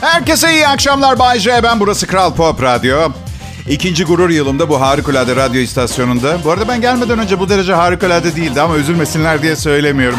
Herkese 0.00 0.52
iyi 0.52 0.68
akşamlar 0.68 1.18
Bay 1.18 1.38
J. 1.38 1.62
Ben 1.62 1.80
burası 1.80 2.06
Kral 2.06 2.34
Pop 2.34 2.62
Radyo. 2.62 3.08
İkinci 3.68 4.04
gurur 4.04 4.30
yılımda 4.30 4.68
bu 4.68 4.80
harikulade 4.80 5.36
radyo 5.36 5.60
istasyonunda. 5.60 6.44
Bu 6.44 6.50
arada 6.50 6.68
ben 6.68 6.80
gelmeden 6.80 7.18
önce 7.18 7.40
bu 7.40 7.48
derece 7.48 7.74
harikulade 7.74 8.36
değildi 8.36 8.60
ama 8.60 8.76
üzülmesinler 8.76 9.42
diye 9.42 9.56
söylemiyorum. 9.56 10.18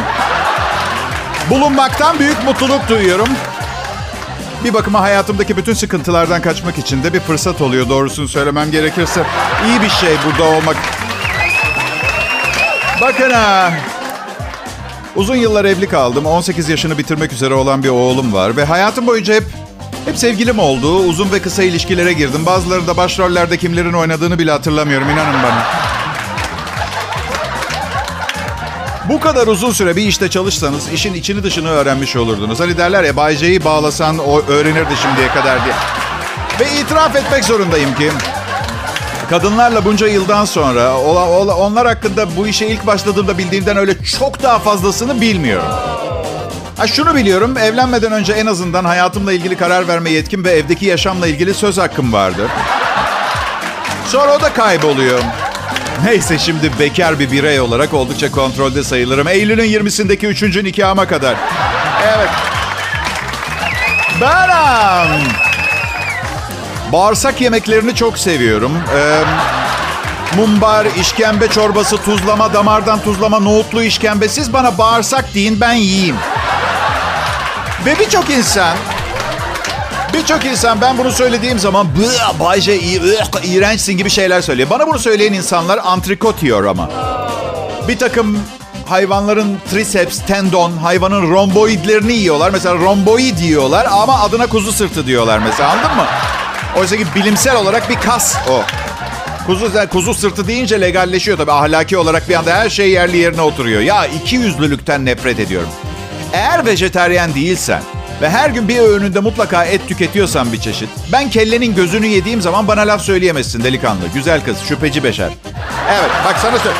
Bulunmaktan 1.49 2.19
büyük 2.19 2.43
mutluluk 2.45 2.89
duyuyorum. 2.89 3.27
Bir 4.63 4.73
bakıma 4.73 5.01
hayatımdaki 5.01 5.57
bütün 5.57 5.73
sıkıntılardan 5.73 6.41
kaçmak 6.41 6.77
için 6.77 7.03
de 7.03 7.13
bir 7.13 7.19
fırsat 7.19 7.61
oluyor 7.61 7.89
doğrusunu 7.89 8.27
söylemem 8.27 8.71
gerekirse. 8.71 9.23
İyi 9.67 9.81
bir 9.81 9.89
şey 9.89 10.09
burada 10.25 10.43
olmak. 10.43 10.75
Bakın 13.01 13.29
ha. 13.31 13.71
Uzun 15.15 15.35
yıllar 15.35 15.65
evli 15.65 15.87
kaldım. 15.87 16.25
18 16.25 16.69
yaşını 16.69 16.97
bitirmek 16.97 17.33
üzere 17.33 17.53
olan 17.53 17.83
bir 17.83 17.89
oğlum 17.89 18.33
var. 18.33 18.57
Ve 18.57 18.65
hayatım 18.65 19.07
boyunca 19.07 19.33
hep 19.33 19.43
hep 20.05 20.17
sevgilim 20.17 20.59
oldu. 20.59 20.95
Uzun 20.95 21.31
ve 21.31 21.41
kısa 21.41 21.63
ilişkilere 21.63 22.13
girdim. 22.13 22.45
Bazılarında 22.45 22.97
başrollerde 22.97 23.57
kimlerin 23.57 23.93
oynadığını 23.93 24.39
bile 24.39 24.51
hatırlamıyorum. 24.51 25.09
inanın 25.09 25.43
bana. 25.43 25.63
Bu 29.09 29.19
kadar 29.19 29.47
uzun 29.47 29.71
süre 29.71 29.95
bir 29.95 30.03
işte 30.03 30.29
çalışsanız 30.29 30.93
işin 30.93 31.13
içini 31.13 31.43
dışını 31.43 31.69
öğrenmiş 31.69 32.15
olurdunuz. 32.15 32.59
Hani 32.59 32.77
derler 32.77 33.03
ya 33.03 33.15
Bay 33.15 33.35
J'yi 33.35 33.63
bağlasan 33.63 34.17
o 34.17 34.41
öğrenirdi 34.41 34.93
şimdiye 35.01 35.27
kadar 35.27 35.65
diye. 35.65 35.75
Ve 36.59 36.79
itiraf 36.81 37.15
etmek 37.15 37.45
zorundayım 37.45 37.95
ki 37.95 38.11
kadınlarla 39.29 39.85
bunca 39.85 40.07
yıldan 40.07 40.45
sonra 40.45 40.97
onlar 41.57 41.87
hakkında 41.87 42.37
bu 42.37 42.47
işe 42.47 42.67
ilk 42.67 42.87
başladığımda 42.87 43.37
bildiğimden 43.37 43.77
öyle 43.77 44.03
çok 44.03 44.43
daha 44.43 44.59
fazlasını 44.59 45.21
bilmiyorum. 45.21 45.67
Ha 46.79 46.87
şunu 46.87 47.15
biliyorum, 47.15 47.57
evlenmeden 47.57 48.11
önce 48.11 48.33
en 48.33 48.45
azından 48.45 48.85
hayatımla 48.85 49.33
ilgili 49.33 49.57
karar 49.57 49.87
verme 49.87 50.09
yetkim 50.09 50.43
ve 50.43 50.51
evdeki 50.51 50.85
yaşamla 50.85 51.27
ilgili 51.27 51.53
söz 51.53 51.77
hakkım 51.77 52.13
vardı. 52.13 52.47
Sonra 54.07 54.35
o 54.35 54.41
da 54.41 54.53
kayboluyor. 54.53 55.19
Neyse 56.05 56.39
şimdi 56.39 56.71
bekar 56.79 57.19
bir 57.19 57.31
birey 57.31 57.59
olarak 57.59 57.93
oldukça 57.93 58.31
kontrolde 58.31 58.83
sayılırım. 58.83 59.27
Eylül'ün 59.27 59.63
20'sindeki 59.63 60.27
3. 60.27 60.63
nikahıma 60.63 61.07
kadar. 61.07 61.35
Evet. 62.07 62.29
Benim. 64.21 65.27
Bağırsak 66.91 67.41
yemeklerini 67.41 67.95
çok 67.95 68.17
seviyorum. 68.19 68.71
Ee, 68.95 69.21
mumbar, 70.37 70.87
işkembe 70.99 71.47
çorbası, 71.47 71.97
tuzlama, 71.97 72.53
damardan 72.53 73.01
tuzlama, 73.01 73.39
nohutlu 73.39 73.83
işkembe. 73.83 74.29
Siz 74.29 74.53
bana 74.53 74.77
bağırsak 74.77 75.33
deyin 75.33 75.61
ben 75.61 75.73
yiyeyim. 75.73 76.15
Ve 77.85 77.99
birçok 77.99 78.29
insan 78.29 78.77
Birçok 80.13 80.45
insan 80.45 80.81
ben 80.81 80.97
bunu 80.97 81.11
söylediğim 81.11 81.59
zaman 81.59 81.87
Bayce 82.39 82.79
iğrençsin 83.43 83.97
gibi 83.97 84.09
şeyler 84.09 84.41
söylüyor. 84.41 84.69
Bana 84.69 84.87
bunu 84.87 84.99
söyleyen 84.99 85.33
insanlar 85.33 85.79
antrikot 85.83 86.43
yiyor 86.43 86.63
ama. 86.63 86.89
Bir 87.87 87.97
takım 87.97 88.39
hayvanların 88.85 89.57
triceps, 89.71 90.19
tendon, 90.27 90.71
hayvanın 90.71 91.31
romboidlerini 91.31 92.13
yiyorlar. 92.13 92.49
Mesela 92.49 92.75
romboid 92.75 93.37
yiyorlar 93.37 93.87
ama 93.91 94.19
adına 94.21 94.47
kuzu 94.47 94.71
sırtı 94.71 95.07
diyorlar 95.07 95.39
mesela 95.39 95.71
anladın 95.71 95.95
mı? 95.95 96.05
Oysa 96.77 96.97
ki 96.97 97.05
bilimsel 97.15 97.55
olarak 97.55 97.89
bir 97.89 97.95
kas 97.95 98.35
o. 98.49 98.61
Kuzu, 99.45 99.71
kuzu 99.91 100.13
sırtı 100.13 100.47
deyince 100.47 100.81
legalleşiyor 100.81 101.37
tabii. 101.37 101.51
Ahlaki 101.51 101.97
olarak 101.97 102.29
bir 102.29 102.35
anda 102.35 102.55
her 102.55 102.69
şey 102.69 102.89
yerli 102.89 103.17
yerine 103.17 103.41
oturuyor. 103.41 103.81
Ya 103.81 104.05
iki 104.05 104.35
yüzlülükten 104.35 105.05
nefret 105.05 105.39
ediyorum. 105.39 105.69
Eğer 106.33 106.65
vejeteryen 106.65 107.33
değilsen 107.33 107.81
ve 108.21 108.29
her 108.29 108.49
gün 108.49 108.67
bir 108.67 108.79
öğününde 108.79 109.19
mutlaka 109.19 109.65
et 109.65 109.87
tüketiyorsan 109.87 110.53
bir 110.53 110.59
çeşit. 110.59 110.89
Ben 111.11 111.29
kellenin 111.29 111.75
gözünü 111.75 112.05
yediğim 112.05 112.41
zaman 112.41 112.67
bana 112.67 112.81
laf 112.81 113.01
söyleyemezsin 113.01 113.63
delikanlı. 113.63 114.07
Güzel 114.13 114.43
kız, 114.45 114.59
şüpheci 114.67 115.03
beşer. 115.03 115.29
Evet 115.91 116.09
bak 116.25 116.35
sana 116.41 116.59
söyle. 116.59 116.77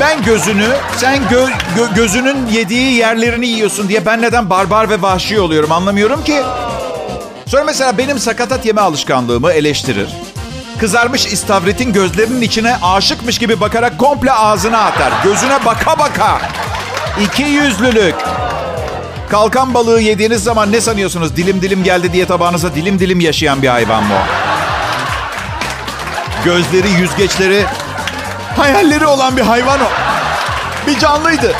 Ben 0.00 0.22
gözünü, 0.22 0.68
sen 0.96 1.28
gö, 1.30 1.46
gö, 1.76 1.86
gözünün 1.94 2.46
yediği 2.46 2.92
yerlerini 2.92 3.46
yiyorsun 3.46 3.88
diye 3.88 4.06
ben 4.06 4.22
neden 4.22 4.50
barbar 4.50 4.90
ve 4.90 5.02
vahşi 5.02 5.40
oluyorum 5.40 5.72
anlamıyorum 5.72 6.24
ki. 6.24 6.42
Sonra 7.46 7.64
mesela 7.64 7.98
benim 7.98 8.18
sakatat 8.18 8.66
yeme 8.66 8.80
alışkanlığımı 8.80 9.52
eleştirir. 9.52 10.08
Kızarmış 10.80 11.26
istavritin 11.26 11.92
gözlerinin 11.92 12.40
içine 12.42 12.76
aşıkmış 12.82 13.38
gibi 13.38 13.60
bakarak 13.60 13.98
komple 13.98 14.32
ağzına 14.32 14.78
atar. 14.78 15.12
Gözüne 15.24 15.64
baka 15.64 15.98
baka. 15.98 16.40
İki 17.20 17.42
yüzlülük. 17.42 18.14
Kalkan 19.34 19.74
balığı 19.74 20.00
yediğiniz 20.00 20.42
zaman 20.42 20.72
ne 20.72 20.80
sanıyorsunuz? 20.80 21.36
Dilim 21.36 21.62
dilim 21.62 21.84
geldi 21.84 22.12
diye 22.12 22.26
tabağınıza 22.26 22.74
dilim 22.74 22.98
dilim 22.98 23.20
yaşayan 23.20 23.62
bir 23.62 23.68
hayvan 23.68 24.02
mı 24.04 24.14
Gözleri, 26.44 26.90
yüzgeçleri, 26.90 27.64
hayalleri 28.56 29.06
olan 29.06 29.36
bir 29.36 29.42
hayvan 29.42 29.80
o. 29.80 29.84
Bir 30.86 30.98
canlıydı. 30.98 31.52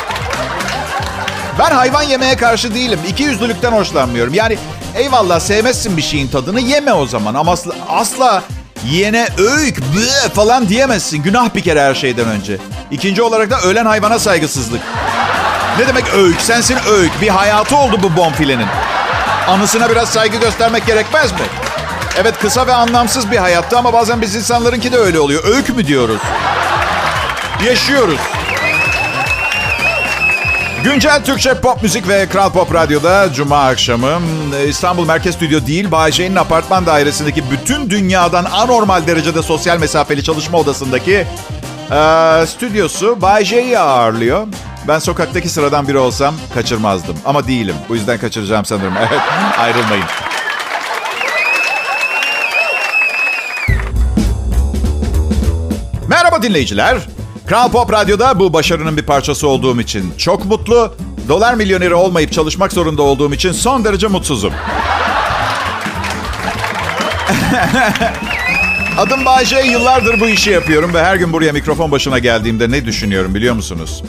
Ben 1.59 1.71
hayvan 1.71 2.03
yemeye 2.03 2.35
karşı 2.37 2.75
değilim. 2.75 2.99
İki 3.09 3.23
yüzlülükten 3.23 3.71
hoşlanmıyorum. 3.71 4.33
Yani 4.33 4.57
eyvallah 4.95 5.39
sevmezsin 5.39 5.97
bir 5.97 6.01
şeyin 6.01 6.27
tadını 6.27 6.59
yeme 6.59 6.93
o 6.93 7.05
zaman. 7.05 7.33
Ama 7.33 7.51
asla, 7.51 7.73
asla 7.89 8.43
yene 8.91 9.27
öğük 9.37 9.79
falan 10.33 10.69
diyemezsin. 10.69 11.23
Günah 11.23 11.55
bir 11.55 11.61
kere 11.61 11.81
her 11.81 11.95
şeyden 11.95 12.27
önce. 12.27 12.57
İkinci 12.91 13.21
olarak 13.21 13.51
da 13.51 13.61
ölen 13.61 13.85
hayvana 13.85 14.19
saygısızlık. 14.19 14.81
Ne 15.79 15.87
demek 15.87 16.13
öğük? 16.13 16.41
Sensin 16.41 16.77
öğük. 16.89 17.21
Bir 17.21 17.27
hayatı 17.27 17.77
oldu 17.77 17.99
bu 18.03 18.17
bonfilenin. 18.17 18.67
Anısına 19.47 19.89
biraz 19.89 20.09
saygı 20.09 20.37
göstermek 20.37 20.85
gerekmez 20.85 21.31
mi? 21.31 21.39
Evet 22.21 22.39
kısa 22.41 22.67
ve 22.67 22.73
anlamsız 22.73 23.31
bir 23.31 23.37
hayattı 23.37 23.77
ama 23.77 23.93
bazen 23.93 24.21
biz 24.21 24.35
insanlarınki 24.35 24.91
de 24.91 24.97
öyle 24.97 25.19
oluyor. 25.19 25.43
Öğük 25.43 25.75
mü 25.75 25.87
diyoruz? 25.87 26.21
Yaşıyoruz. 27.65 28.19
Güncel 30.83 31.23
Türkçe 31.23 31.53
pop 31.53 31.83
müzik 31.83 32.07
ve 32.07 32.29
Kral 32.29 32.49
Pop 32.49 32.73
Radyo'da 32.73 33.33
Cuma 33.33 33.67
akşamı 33.67 34.19
İstanbul 34.67 35.05
Merkez 35.05 35.35
Stüdyo 35.35 35.67
değil, 35.67 35.91
Bayece'nin 35.91 36.35
apartman 36.35 36.85
dairesindeki 36.85 37.43
bütün 37.51 37.89
dünyadan 37.89 38.45
anormal 38.45 39.07
derecede 39.07 39.41
sosyal 39.41 39.77
mesafeli 39.77 40.23
çalışma 40.23 40.57
odasındaki 40.57 41.27
e, 41.91 42.43
stüdyosu 42.47 43.21
Bayece'yi 43.21 43.79
ağırlıyor. 43.79 44.47
Ben 44.87 44.99
sokaktaki 44.99 45.49
sıradan 45.49 45.87
biri 45.87 45.97
olsam 45.97 46.35
kaçırmazdım. 46.53 47.15
Ama 47.25 47.47
değilim. 47.47 47.75
Bu 47.89 47.95
yüzden 47.95 48.17
kaçıracağım 48.19 48.65
sanırım. 48.65 48.93
Evet, 48.99 49.21
ayrılmayın. 49.59 50.05
Merhaba 56.07 56.43
dinleyiciler. 56.43 56.97
Kral 57.47 57.71
Pop 57.71 57.93
Radyo'da 57.93 58.39
bu 58.39 58.53
başarının 58.53 58.97
bir 58.97 59.01
parçası 59.03 59.47
olduğum 59.47 59.81
için 59.81 60.13
çok 60.17 60.45
mutlu. 60.45 60.95
Dolar 61.29 61.53
milyoneri 61.53 61.93
olmayıp 61.93 62.31
çalışmak 62.31 62.73
zorunda 62.73 63.01
olduğum 63.01 63.33
için 63.33 63.51
son 63.51 63.85
derece 63.85 64.07
mutsuzum. 64.07 64.53
Adım 68.97 69.25
Bayce, 69.25 69.59
yıllardır 69.59 70.19
bu 70.19 70.27
işi 70.27 70.49
yapıyorum 70.49 70.93
ve 70.93 71.03
her 71.03 71.15
gün 71.15 71.33
buraya 71.33 71.51
mikrofon 71.51 71.91
başına 71.91 72.19
geldiğimde 72.19 72.71
ne 72.71 72.85
düşünüyorum 72.85 73.35
biliyor 73.35 73.55
musunuz? 73.55 74.03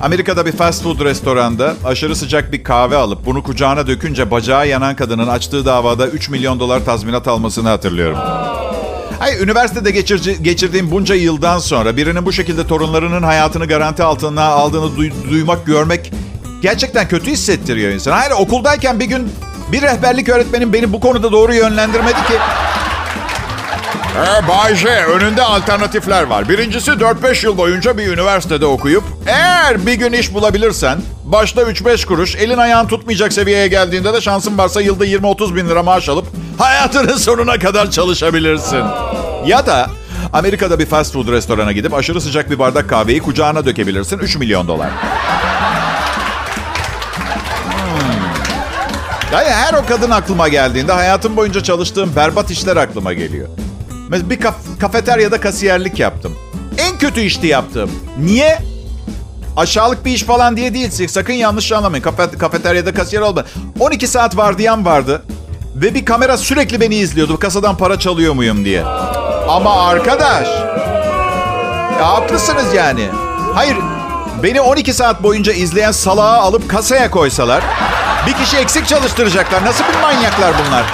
Amerika'da 0.00 0.46
bir 0.46 0.52
fast 0.52 0.82
food 0.82 1.00
restoranda 1.00 1.74
aşırı 1.84 2.16
sıcak 2.16 2.52
bir 2.52 2.64
kahve 2.64 2.96
alıp 2.96 3.26
bunu 3.26 3.42
kucağına 3.42 3.86
dökünce 3.86 4.30
bacağı 4.30 4.68
yanan 4.68 4.96
kadının 4.96 5.28
açtığı 5.28 5.66
davada 5.66 6.06
3 6.06 6.28
milyon 6.28 6.60
dolar 6.60 6.84
tazminat 6.84 7.28
almasını 7.28 7.68
hatırlıyorum. 7.68 8.18
Ay, 9.20 9.42
üniversitede 9.42 9.90
geçir, 9.90 10.38
geçirdiğim 10.42 10.90
bunca 10.90 11.14
yıldan 11.14 11.58
sonra 11.58 11.96
birinin 11.96 12.26
bu 12.26 12.32
şekilde 12.32 12.66
torunlarının 12.66 13.22
hayatını 13.22 13.66
garanti 13.66 14.02
altına 14.02 14.44
aldığını 14.44 14.96
duy, 14.96 15.10
duymak, 15.30 15.66
görmek 15.66 16.12
gerçekten 16.62 17.08
kötü 17.08 17.30
hissettiriyor 17.30 17.92
insan. 17.92 18.12
Hayır 18.12 18.32
okuldayken 18.38 19.00
bir 19.00 19.04
gün 19.04 19.28
bir 19.72 19.82
rehberlik 19.82 20.28
öğretmenim 20.28 20.72
beni 20.72 20.92
bu 20.92 21.00
konuda 21.00 21.32
doğru 21.32 21.54
yönlendirmedi 21.54 22.12
ki. 22.12 22.34
Ee, 24.16 24.48
Bay 24.48 24.74
J, 24.76 24.88
önünde 24.88 25.42
alternatifler 25.42 26.22
var. 26.22 26.48
Birincisi 26.48 26.90
4-5 26.90 27.46
yıl 27.46 27.56
boyunca 27.56 27.98
bir 27.98 28.06
üniversitede 28.06 28.66
okuyup 28.66 29.04
eğer 29.26 29.86
bir 29.86 29.94
gün 29.94 30.12
iş 30.12 30.34
bulabilirsen 30.34 30.98
başta 31.24 31.62
3-5 31.62 32.06
kuruş 32.06 32.36
elin 32.36 32.58
ayağın 32.58 32.86
tutmayacak 32.86 33.32
seviyeye 33.32 33.68
geldiğinde 33.68 34.12
de 34.12 34.20
şansın 34.20 34.58
varsa 34.58 34.80
yılda 34.80 35.06
20-30 35.06 35.54
bin 35.54 35.68
lira 35.68 35.82
maaş 35.82 36.08
alıp 36.08 36.26
hayatının 36.58 37.16
sonuna 37.16 37.58
kadar 37.58 37.90
çalışabilirsin. 37.90 38.84
Ya 39.46 39.66
da 39.66 39.86
Amerika'da 40.32 40.78
bir 40.78 40.86
fast 40.86 41.12
food 41.12 41.28
restorana 41.28 41.72
gidip 41.72 41.94
aşırı 41.94 42.20
sıcak 42.20 42.50
bir 42.50 42.58
bardak 42.58 42.88
kahveyi 42.88 43.20
kucağına 43.20 43.66
dökebilirsin 43.66 44.18
3 44.18 44.36
milyon 44.36 44.68
dolar. 44.68 44.90
Hmm. 47.70 48.12
Yani 49.32 49.48
her 49.48 49.74
o 49.74 49.86
kadın 49.88 50.10
aklıma 50.10 50.48
geldiğinde 50.48 50.92
hayatım 50.92 51.36
boyunca 51.36 51.62
çalıştığım 51.62 52.16
berbat 52.16 52.50
işler 52.50 52.76
aklıma 52.76 53.12
geliyor. 53.12 53.48
Mesela 54.08 54.30
bir 54.30 54.40
kaf- 54.40 54.78
kafeteryada 54.80 55.40
kasiyerlik 55.40 55.98
yaptım. 56.00 56.36
En 56.78 56.98
kötü 56.98 57.20
işti 57.20 57.46
yaptım. 57.46 57.90
Niye? 58.18 58.58
Aşağılık 59.56 60.04
bir 60.04 60.10
iş 60.12 60.22
falan 60.22 60.56
diye 60.56 60.74
değil. 60.74 61.08
Sakın 61.08 61.32
yanlış 61.32 61.72
anlamayın. 61.72 62.04
Kafe- 62.04 62.38
kafeteryada 62.38 62.94
kasiyer 62.94 63.22
olma. 63.22 63.44
12 63.80 64.06
saat 64.06 64.36
vardiyam 64.36 64.84
vardı. 64.84 65.22
Ve 65.76 65.94
bir 65.94 66.04
kamera 66.04 66.36
sürekli 66.36 66.80
beni 66.80 66.94
izliyordu. 66.94 67.38
Kasadan 67.38 67.76
para 67.76 67.98
çalıyor 67.98 68.34
muyum 68.34 68.64
diye. 68.64 68.82
Ama 69.48 69.86
arkadaş. 69.86 70.48
Ya 71.98 72.08
haklısınız 72.08 72.74
yani. 72.74 73.08
Hayır. 73.54 73.76
Beni 74.42 74.60
12 74.60 74.92
saat 74.94 75.22
boyunca 75.22 75.52
izleyen 75.52 75.92
salağı 75.92 76.38
alıp 76.38 76.68
kasaya 76.70 77.10
koysalar 77.10 77.64
bir 78.26 78.32
kişi 78.32 78.56
eksik 78.56 78.86
çalıştıracaklar. 78.88 79.64
Nasıl 79.64 79.84
bir 79.84 80.00
manyaklar 80.02 80.52
bunlar? 80.66 80.84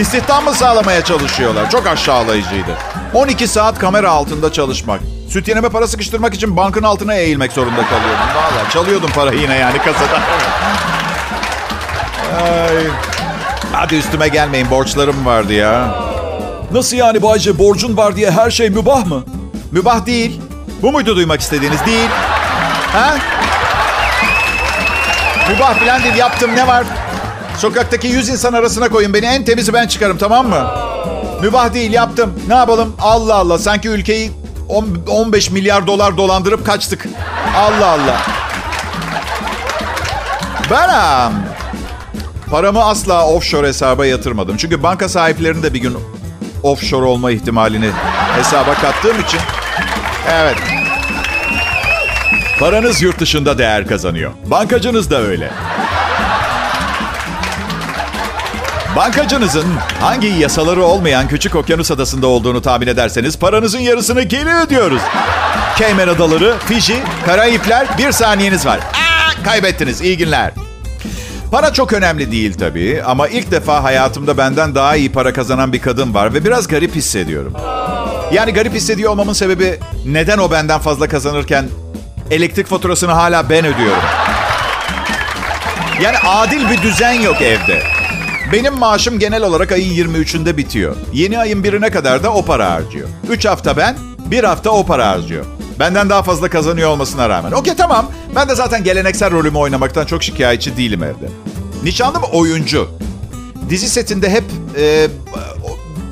İstihdamı 0.00 0.54
sağlamaya 0.54 1.04
çalışıyorlar. 1.04 1.70
Çok 1.70 1.86
aşağılayıcıydı. 1.86 2.76
12 3.14 3.48
saat 3.48 3.78
kamera 3.78 4.10
altında 4.10 4.52
çalışmak. 4.52 5.00
Süt 5.28 5.48
yeneme 5.48 5.68
para 5.68 5.86
sıkıştırmak 5.86 6.34
için 6.34 6.56
bankın 6.56 6.82
altına 6.82 7.14
eğilmek 7.14 7.52
zorunda 7.52 7.82
kalıyordum. 7.86 8.26
Valla 8.36 8.70
çalıyordum 8.70 9.10
parayı 9.14 9.40
yine 9.40 9.54
yani 9.54 9.78
kasadan. 9.78 10.20
Ay. 12.42 12.86
Hadi 13.72 13.94
üstüme 13.94 14.28
gelmeyin 14.28 14.70
borçlarım 14.70 15.26
vardı 15.26 15.52
ya. 15.52 15.94
Nasıl 16.72 16.96
yani 16.96 17.22
Bayce 17.22 17.58
borcun 17.58 17.96
var 17.96 18.16
diye 18.16 18.30
her 18.30 18.50
şey 18.50 18.70
mübah 18.70 19.06
mı? 19.06 19.24
Mübah 19.72 20.06
değil. 20.06 20.40
Bu 20.82 20.92
muydu 20.92 21.16
duymak 21.16 21.40
istediğiniz? 21.40 21.86
Değil. 21.86 22.08
Ha? 22.92 23.16
Mübah 25.48 25.74
falan 25.74 26.02
değil. 26.02 26.14
Yaptım 26.14 26.56
ne 26.56 26.66
var? 26.66 26.84
Sokaktaki 27.58 28.08
yüz 28.08 28.28
insan 28.28 28.52
arasına 28.52 28.88
koyun 28.88 29.14
beni. 29.14 29.26
En 29.26 29.44
temizi 29.44 29.72
ben 29.72 29.86
çıkarım 29.86 30.18
tamam 30.18 30.48
mı? 30.48 30.70
Mübah 31.42 31.74
değil 31.74 31.92
yaptım. 31.92 32.32
Ne 32.48 32.54
yapalım? 32.54 32.96
Allah 33.00 33.34
Allah. 33.34 33.58
Sanki 33.58 33.88
ülkeyi 33.88 34.30
15 35.08 35.50
milyar 35.50 35.86
dolar 35.86 36.16
dolandırıp 36.16 36.66
kaçtık. 36.66 37.06
Allah 37.56 37.86
Allah. 37.86 38.22
Ben 40.70 41.32
paramı 42.50 42.84
asla 42.84 43.26
offshore 43.26 43.68
hesaba 43.68 44.06
yatırmadım. 44.06 44.56
Çünkü 44.56 44.82
banka 44.82 45.08
sahiplerinin 45.08 45.62
de 45.62 45.74
bir 45.74 45.80
gün 45.80 45.96
offshore 46.62 47.04
olma 47.04 47.30
ihtimalini 47.30 47.90
hesaba 48.36 48.74
kattığım 48.74 49.20
için. 49.20 49.40
Evet. 50.32 50.56
Paranız 52.60 53.02
yurt 53.02 53.20
dışında 53.20 53.58
değer 53.58 53.86
kazanıyor. 53.86 54.32
Bankacınız 54.46 55.10
da 55.10 55.20
öyle. 55.20 55.50
Bankacınızın 58.98 59.66
hangi 60.00 60.26
yasaları 60.26 60.84
olmayan 60.84 61.28
küçük 61.28 61.56
okyanus 61.56 61.90
adasında 61.90 62.26
olduğunu 62.26 62.62
tahmin 62.62 62.86
ederseniz 62.86 63.38
paranızın 63.38 63.78
yarısını 63.78 64.22
geri 64.22 64.54
ödüyoruz. 64.54 65.02
Cayman 65.78 66.08
Adaları, 66.08 66.54
Fiji, 66.66 66.96
Karayipler 67.26 67.86
bir 67.98 68.12
saniyeniz 68.12 68.66
var. 68.66 68.78
Aa, 68.78 69.42
kaybettiniz. 69.44 70.00
İyi 70.00 70.16
günler. 70.16 70.50
Para 71.50 71.72
çok 71.72 71.92
önemli 71.92 72.32
değil 72.32 72.54
tabii 72.54 73.02
ama 73.06 73.28
ilk 73.28 73.50
defa 73.50 73.82
hayatımda 73.82 74.38
benden 74.38 74.74
daha 74.74 74.96
iyi 74.96 75.12
para 75.12 75.32
kazanan 75.32 75.72
bir 75.72 75.80
kadın 75.80 76.14
var 76.14 76.34
ve 76.34 76.44
biraz 76.44 76.68
garip 76.68 76.94
hissediyorum. 76.94 77.52
Yani 78.32 78.52
garip 78.52 78.74
hissediyor 78.74 79.12
olmamın 79.12 79.32
sebebi 79.32 79.78
neden 80.06 80.38
o 80.38 80.50
benden 80.50 80.78
fazla 80.78 81.08
kazanırken 81.08 81.68
elektrik 82.30 82.66
faturasını 82.66 83.12
hala 83.12 83.50
ben 83.50 83.64
ödüyorum. 83.66 84.02
Yani 86.02 86.16
adil 86.18 86.70
bir 86.70 86.82
düzen 86.82 87.12
yok 87.12 87.42
evde. 87.42 87.97
Benim 88.52 88.78
maaşım 88.78 89.18
genel 89.18 89.42
olarak 89.42 89.72
ayın 89.72 90.08
23'ünde 90.08 90.56
bitiyor. 90.56 90.96
Yeni 91.12 91.38
ayın 91.38 91.64
birine 91.64 91.90
kadar 91.90 92.22
da 92.22 92.32
o 92.32 92.44
para 92.44 92.70
harcıyor. 92.70 93.08
3 93.30 93.44
hafta 93.44 93.76
ben, 93.76 93.96
bir 94.30 94.44
hafta 94.44 94.70
o 94.70 94.86
para 94.86 95.08
harcıyor. 95.08 95.44
Benden 95.78 96.10
daha 96.10 96.22
fazla 96.22 96.50
kazanıyor 96.50 96.90
olmasına 96.90 97.28
rağmen. 97.28 97.52
Okey 97.52 97.74
tamam. 97.74 98.10
Ben 98.34 98.48
de 98.48 98.54
zaten 98.54 98.84
geleneksel 98.84 99.30
rolümü 99.30 99.58
oynamaktan 99.58 100.06
çok 100.06 100.22
şikayetçi 100.22 100.76
değilim 100.76 101.02
evde. 101.02 101.28
Nişanlım 101.82 102.22
oyuncu. 102.32 102.88
Dizi 103.70 103.88
setinde 103.88 104.30
hep 104.30 104.44
e, 104.78 105.08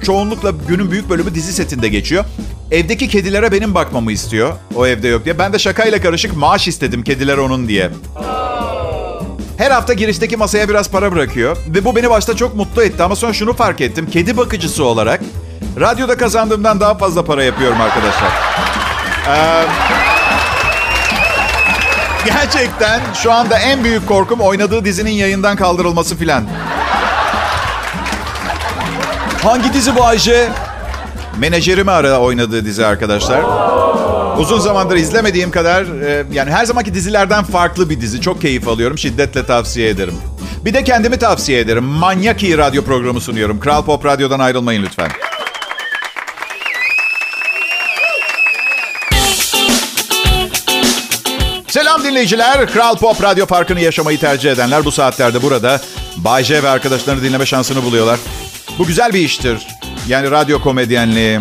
çoğunlukla 0.02 0.52
günün 0.68 0.90
büyük 0.90 1.10
bölümü 1.10 1.34
dizi 1.34 1.52
setinde 1.52 1.88
geçiyor. 1.88 2.24
Evdeki 2.70 3.08
kedilere 3.08 3.52
benim 3.52 3.74
bakmamı 3.74 4.12
istiyor. 4.12 4.52
O 4.74 4.86
evde 4.86 5.08
yok 5.08 5.24
diye. 5.24 5.38
Ben 5.38 5.52
de 5.52 5.58
şakayla 5.58 6.00
karışık 6.00 6.36
maaş 6.36 6.68
istedim 6.68 7.02
kediler 7.02 7.38
onun 7.38 7.68
diye. 7.68 7.90
Her 9.58 9.70
hafta 9.70 9.92
girişteki 9.92 10.36
masaya 10.36 10.68
biraz 10.68 10.90
para 10.90 11.12
bırakıyor. 11.12 11.56
Ve 11.68 11.84
bu 11.84 11.96
beni 11.96 12.10
başta 12.10 12.36
çok 12.36 12.54
mutlu 12.56 12.82
etti. 12.82 13.02
Ama 13.02 13.16
sonra 13.16 13.32
şunu 13.32 13.52
fark 13.52 13.80
ettim. 13.80 14.08
Kedi 14.12 14.36
bakıcısı 14.36 14.84
olarak 14.84 15.20
radyoda 15.80 16.16
kazandığımdan 16.16 16.80
daha 16.80 16.94
fazla 16.94 17.24
para 17.24 17.44
yapıyorum 17.44 17.80
arkadaşlar. 17.80 18.30
Ee, 19.28 19.64
gerçekten 22.26 23.00
şu 23.22 23.32
anda 23.32 23.58
en 23.58 23.84
büyük 23.84 24.08
korkum 24.08 24.40
oynadığı 24.40 24.84
dizinin 24.84 25.10
yayından 25.10 25.56
kaldırılması 25.56 26.16
filan. 26.16 26.44
Hangi 29.42 29.72
dizi 29.72 29.96
bu 29.96 30.04
Ayşe? 30.04 30.48
Menajerimi 31.38 31.90
ara 31.90 32.18
oynadığı 32.18 32.64
dizi 32.64 32.86
arkadaşlar. 32.86 33.40
Uzun 34.38 34.58
zamandır 34.58 34.96
izlemediğim 34.96 35.50
kadar 35.50 36.02
e, 36.02 36.24
yani 36.32 36.50
her 36.50 36.64
zamanki 36.64 36.94
dizilerden 36.94 37.44
farklı 37.44 37.90
bir 37.90 38.00
dizi. 38.00 38.20
Çok 38.20 38.40
keyif 38.40 38.68
alıyorum. 38.68 38.98
Şiddetle 38.98 39.46
tavsiye 39.46 39.88
ederim. 39.88 40.14
Bir 40.64 40.74
de 40.74 40.84
kendimi 40.84 41.18
tavsiye 41.18 41.60
ederim. 41.60 41.84
Manyak 41.84 42.42
iyi 42.42 42.58
radyo 42.58 42.84
programı 42.84 43.20
sunuyorum. 43.20 43.60
Kral 43.60 43.84
Pop 43.84 44.04
Radyo'dan 44.06 44.40
ayrılmayın 44.40 44.82
lütfen. 44.82 45.10
Selam 51.68 52.04
dinleyiciler. 52.04 52.66
Kral 52.66 52.96
Pop 52.96 53.22
Radyo 53.22 53.46
farkını 53.46 53.80
yaşamayı 53.80 54.20
tercih 54.20 54.52
edenler 54.52 54.84
bu 54.84 54.92
saatlerde 54.92 55.42
burada. 55.42 55.80
Bay 56.16 56.44
J 56.44 56.62
ve 56.62 56.68
arkadaşlarını 56.68 57.22
dinleme 57.22 57.46
şansını 57.46 57.82
buluyorlar. 57.82 58.18
Bu 58.78 58.86
güzel 58.86 59.12
bir 59.12 59.20
iştir. 59.20 59.66
Yani 60.08 60.30
radyo 60.30 60.60
komedyenliği. 60.60 61.38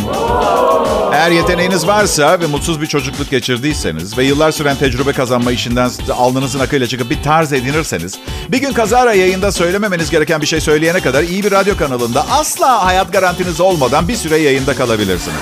Eğer 1.16 1.32
yeteneğiniz 1.32 1.88
varsa 1.88 2.40
ve 2.40 2.46
mutsuz 2.46 2.82
bir 2.82 2.88
çocukluk 2.88 3.30
geçirdiyseniz 3.30 4.18
ve 4.18 4.24
yıllar 4.24 4.52
süren 4.52 4.76
tecrübe 4.76 5.14
kazanma 5.14 5.52
işinden 5.52 5.90
alnınızın 6.18 6.60
akıyla 6.60 6.88
çıkıp 6.88 7.10
bir 7.10 7.24
tarz 7.24 7.54
edinirseniz, 7.54 8.20
bir 8.50 8.58
gün 8.58 8.74
kazara 8.74 9.14
yayında 9.14 9.52
söylememeniz 9.52 10.10
gereken 10.10 10.42
bir 10.42 10.48
şey 10.48 10.62
söyleyene 10.62 11.00
kadar 11.00 11.24
iyi 11.24 11.44
bir 11.44 11.52
radyo 11.52 11.78
kanalında 11.78 12.26
asla 12.32 12.86
hayat 12.86 13.14
garantiniz 13.14 13.62
olmadan 13.62 14.08
bir 14.08 14.16
süre 14.16 14.38
yayında 14.38 14.76
kalabilirsiniz. 14.76 15.42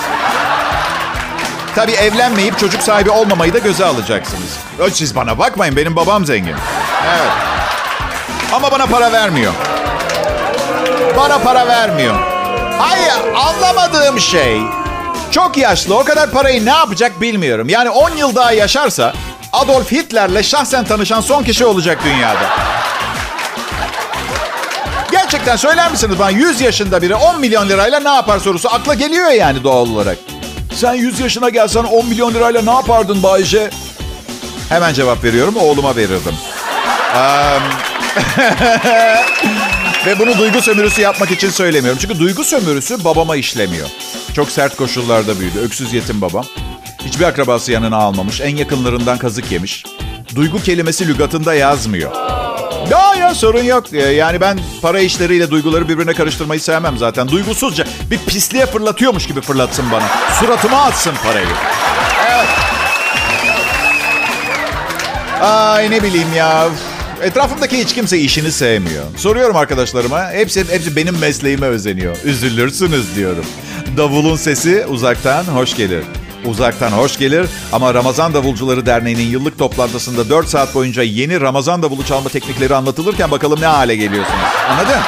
Tabii 1.75 1.91
evlenmeyip 1.91 2.59
çocuk 2.59 2.81
sahibi 2.81 3.09
olmamayı 3.09 3.53
da 3.53 3.59
göze 3.59 3.85
alacaksınız. 3.85 4.57
Siz 4.91 5.15
bana 5.15 5.37
bakmayın 5.37 5.75
benim 5.75 5.95
babam 5.95 6.25
zengin. 6.25 6.55
Evet. 7.07 7.31
Ama 8.53 8.71
bana 8.71 8.85
para 8.85 9.11
vermiyor. 9.11 9.53
Bana 11.17 11.39
para 11.39 11.67
vermiyor. 11.67 12.15
Hayır 12.77 13.13
anlamadığım 13.35 14.19
şey 14.19 14.61
çok 15.33 15.57
yaşlı 15.57 15.97
o 15.97 16.03
kadar 16.03 16.31
parayı 16.31 16.65
ne 16.65 16.69
yapacak 16.69 17.21
bilmiyorum. 17.21 17.69
Yani 17.69 17.89
10 17.89 18.17
yıl 18.17 18.35
daha 18.35 18.51
yaşarsa 18.51 19.13
Adolf 19.53 19.91
Hitler'le 19.91 20.43
şahsen 20.43 20.85
tanışan 20.85 21.21
son 21.21 21.43
kişi 21.43 21.65
olacak 21.65 21.99
dünyada. 22.05 22.49
Gerçekten 25.11 25.55
söyler 25.55 25.91
misiniz 25.91 26.19
bana 26.19 26.29
100 26.29 26.61
yaşında 26.61 27.01
biri 27.01 27.15
10 27.15 27.39
milyon 27.39 27.69
lirayla 27.69 27.99
ne 27.99 28.09
yapar 28.09 28.39
sorusu 28.39 28.69
akla 28.69 28.93
geliyor 28.93 29.29
yani 29.31 29.63
doğal 29.63 29.89
olarak. 29.89 30.17
Sen 30.75 30.93
100 30.93 31.19
yaşına 31.19 31.49
gelsen 31.49 31.83
10 31.83 32.05
milyon 32.05 32.33
lirayla 32.33 32.61
ne 32.61 32.71
yapardın 32.71 33.23
Bayce? 33.23 33.69
Hemen 34.69 34.93
cevap 34.93 35.23
veriyorum. 35.23 35.55
Oğluma 35.57 35.95
verirdim. 35.95 36.35
Um, 37.15 37.63
ve 40.05 40.19
bunu 40.19 40.37
duygu 40.37 40.61
sömürüsü 40.61 41.01
yapmak 41.01 41.31
için 41.31 41.49
söylemiyorum. 41.49 41.99
Çünkü 42.01 42.19
duygu 42.19 42.43
sömürüsü 42.43 43.03
babama 43.03 43.35
işlemiyor. 43.35 43.87
Çok 44.35 44.49
sert 44.49 44.75
koşullarda 44.75 45.39
büyüdü. 45.39 45.59
Öksüz 45.59 45.93
yetim 45.93 46.21
babam. 46.21 46.45
Hiçbir 47.05 47.25
akrabası 47.25 47.71
yanına 47.71 47.97
almamış. 47.97 48.41
En 48.41 48.55
yakınlarından 48.55 49.17
kazık 49.17 49.51
yemiş. 49.51 49.83
Duygu 50.35 50.61
kelimesi 50.61 51.07
lügatında 51.07 51.53
yazmıyor. 51.53 52.11
Ya 52.91 53.15
ya 53.15 53.35
sorun 53.35 53.63
yok. 53.63 53.93
Yani 53.93 54.41
ben 54.41 54.59
para 54.81 54.99
işleriyle 54.99 55.51
duyguları 55.51 55.89
birbirine 55.89 56.13
karıştırmayı 56.13 56.61
sevmem 56.61 56.97
zaten. 56.97 57.27
Duygusuzca 57.27 57.85
bir 58.11 58.17
pisliğe 58.17 58.65
fırlatıyormuş 58.65 59.27
gibi 59.27 59.41
fırlatsın 59.41 59.91
bana. 59.91 60.07
Suratıma 60.39 60.83
atsın 60.83 61.13
parayı. 61.23 61.45
Evet. 62.29 62.47
Ay 65.41 65.91
ne 65.91 66.03
bileyim 66.03 66.33
ya. 66.35 66.69
Etrafımdaki 67.23 67.77
hiç 67.77 67.93
kimse 67.93 68.17
işini 68.17 68.51
sevmiyor. 68.51 69.03
Soruyorum 69.17 69.55
arkadaşlarıma. 69.55 70.31
Hepsi, 70.31 70.71
hepsi 70.71 70.95
benim 70.95 71.19
mesleğime 71.19 71.65
özeniyor. 71.67 72.17
Üzülürsünüz 72.23 73.15
diyorum. 73.15 73.45
Davulun 73.97 74.35
sesi 74.35 74.85
uzaktan 74.85 75.43
hoş 75.43 75.75
gelir. 75.75 76.03
Uzaktan 76.45 76.91
hoş 76.91 77.17
gelir 77.17 77.45
ama 77.71 77.93
Ramazan 77.93 78.33
Davulcuları 78.33 78.85
Derneği'nin 78.85 79.29
yıllık 79.29 79.57
toplantısında 79.57 80.29
4 80.29 80.47
saat 80.47 80.75
boyunca 80.75 81.03
yeni 81.03 81.41
Ramazan 81.41 81.83
davulu 81.83 82.05
çalma 82.05 82.29
teknikleri 82.29 82.75
anlatılırken 82.75 83.31
bakalım 83.31 83.61
ne 83.61 83.65
hale 83.65 83.95
geliyorsunuz. 83.95 84.39
Anladın? 84.69 84.99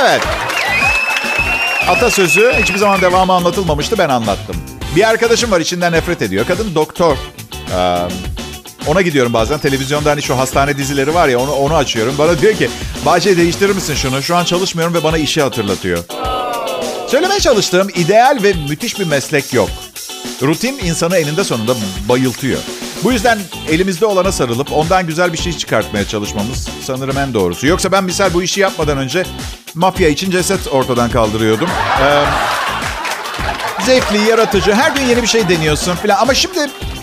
Evet. 0.00 0.22
Atasözü 1.88 2.52
hiçbir 2.62 2.78
zaman 2.78 3.00
devamı 3.00 3.32
anlatılmamıştı 3.32 3.98
ben 3.98 4.08
anlattım. 4.08 4.56
Bir 4.96 5.08
arkadaşım 5.08 5.50
var 5.50 5.60
içinden 5.60 5.92
nefret 5.92 6.22
ediyor. 6.22 6.46
Kadın 6.46 6.74
doktor. 6.74 7.16
Ee, 7.76 7.98
Ona 8.86 9.02
gidiyorum 9.02 9.32
bazen. 9.32 9.58
Televizyonda 9.58 10.10
hani 10.10 10.22
şu 10.22 10.38
hastane 10.38 10.76
dizileri 10.76 11.14
var 11.14 11.28
ya 11.28 11.38
onu, 11.38 11.52
onu 11.52 11.74
açıyorum. 11.74 12.14
Bana 12.18 12.38
diyor 12.38 12.54
ki 12.54 12.70
Bahçe 13.06 13.36
değiştirir 13.36 13.74
misin 13.74 13.94
şunu? 13.94 14.22
Şu 14.22 14.36
an 14.36 14.44
çalışmıyorum 14.44 14.94
ve 14.94 15.04
bana 15.04 15.18
işi 15.18 15.42
hatırlatıyor. 15.42 15.98
Söylemeye 17.08 17.40
çalıştığım 17.40 17.88
ideal 17.88 18.38
ve 18.42 18.52
müthiş 18.68 18.98
bir 18.98 19.06
meslek 19.06 19.54
yok. 19.54 19.70
Rutin 20.42 20.78
insanı 20.78 21.16
eninde 21.16 21.44
sonunda 21.44 21.74
bayıltıyor. 22.08 22.58
Bu 23.04 23.12
yüzden 23.12 23.38
elimizde 23.68 24.06
olana 24.06 24.32
sarılıp 24.32 24.72
ondan 24.72 25.06
güzel 25.06 25.32
bir 25.32 25.38
şey 25.38 25.52
çıkartmaya 25.52 26.08
çalışmamız 26.08 26.68
sanırım 26.82 27.18
en 27.18 27.34
doğrusu. 27.34 27.66
Yoksa 27.66 27.92
ben 27.92 28.04
misal 28.04 28.34
bu 28.34 28.42
işi 28.42 28.60
yapmadan 28.60 28.98
önce 28.98 29.24
mafya 29.74 30.08
için 30.08 30.30
ceset 30.30 30.68
ortadan 30.72 31.10
kaldırıyordum. 31.10 31.68
Ee, 32.02 32.24
zevkli, 33.86 34.28
yaratıcı, 34.28 34.74
her 34.74 34.90
gün 34.90 35.02
yeni 35.02 35.22
bir 35.22 35.26
şey 35.26 35.48
deniyorsun 35.48 35.94
falan. 35.94 36.16
Ama 36.16 36.34
şimdi 36.34 36.58